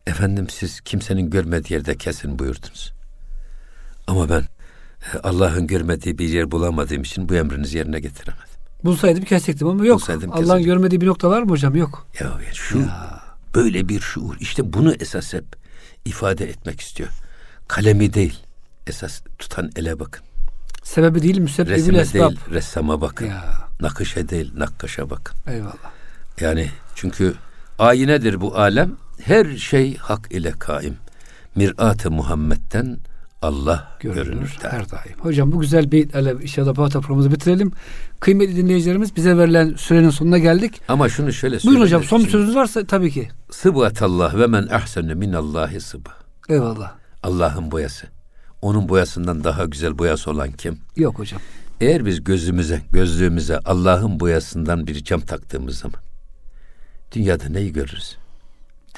[0.07, 2.93] Efendim siz kimsenin görmediği yerde kesin buyurdunuz.
[4.07, 4.41] Ama ben
[5.15, 8.54] e, Allah'ın görmediği bir yer bulamadığım için bu emrinizi yerine getiremedim.
[8.85, 10.01] Bulsaydım kesecektim ama yok.
[10.01, 11.77] Bulsaydım Allah'ın görmediği bir nokta var mı hocam?
[11.77, 12.07] Yok.
[12.21, 12.87] Ya, ya şu
[13.55, 15.45] böyle bir şuur işte bunu esas hep
[16.05, 17.09] ifade etmek istiyor.
[17.69, 18.39] Kalemi değil
[18.87, 20.25] esas tutan ele bakın.
[20.83, 22.29] Sebebi değil müsebbibil Resme esbab.
[22.31, 23.27] değil ressama bakın.
[23.27, 25.37] Ya Nakışa değil nakkaşa bakın.
[25.47, 25.93] eyvallah.
[26.41, 27.35] Yani çünkü
[27.79, 28.93] ayinedir bu alem.
[29.23, 30.97] Her şey hak ile kaim.
[31.57, 32.99] Mirat-ı Muhammed'den
[33.45, 34.25] Allah görünür.
[34.25, 34.71] Görünür der.
[34.71, 35.19] her daim.
[35.21, 37.73] Hocam bu güzel beyitlerle inşallah bu programımızı bitirelim.
[38.21, 40.81] Kıymetli dinleyicilerimiz bize verilen sürenin sonuna geldik.
[40.89, 41.83] Ama şunu şöyle Buyurun söyleyeyim.
[41.87, 43.29] hocam son bir sözünüz varsa tabii ki.
[43.51, 46.11] Sıbgatallah ve men ahsenu minallahi sıbı.
[46.49, 46.93] Eyvallah.
[47.23, 48.07] Allah'ın boyası.
[48.63, 50.79] Onun boyasından daha güzel boyası olan kim?
[50.97, 51.41] Yok hocam.
[51.81, 56.01] Eğer biz gözümüze, gözlüğümüze Allah'ın boyasından bir cam taktığımız zaman
[57.13, 58.17] dünyada neyi görürüz?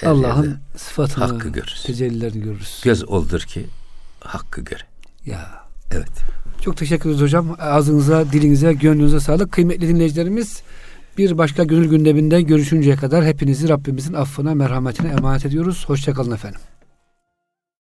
[0.05, 1.83] Allah'ın sıfatını, hakkı görürüz.
[1.87, 2.81] tecellilerini görürüz.
[2.85, 3.67] göz oldur ki
[4.21, 4.83] hakkı göre.
[5.27, 5.67] Ya.
[5.93, 6.11] Evet.
[6.61, 7.57] Çok teşekkür ederiz hocam.
[7.59, 9.53] Ağzınıza, dilinize, gönlünüze sağlık.
[9.53, 10.63] Kıymetli dinleyicilerimiz
[11.19, 15.85] bir başka gönül gündeminde görüşünceye kadar hepinizi Rabbimizin affına, merhametine emanet ediyoruz.
[15.89, 16.61] Hoşçakalın efendim.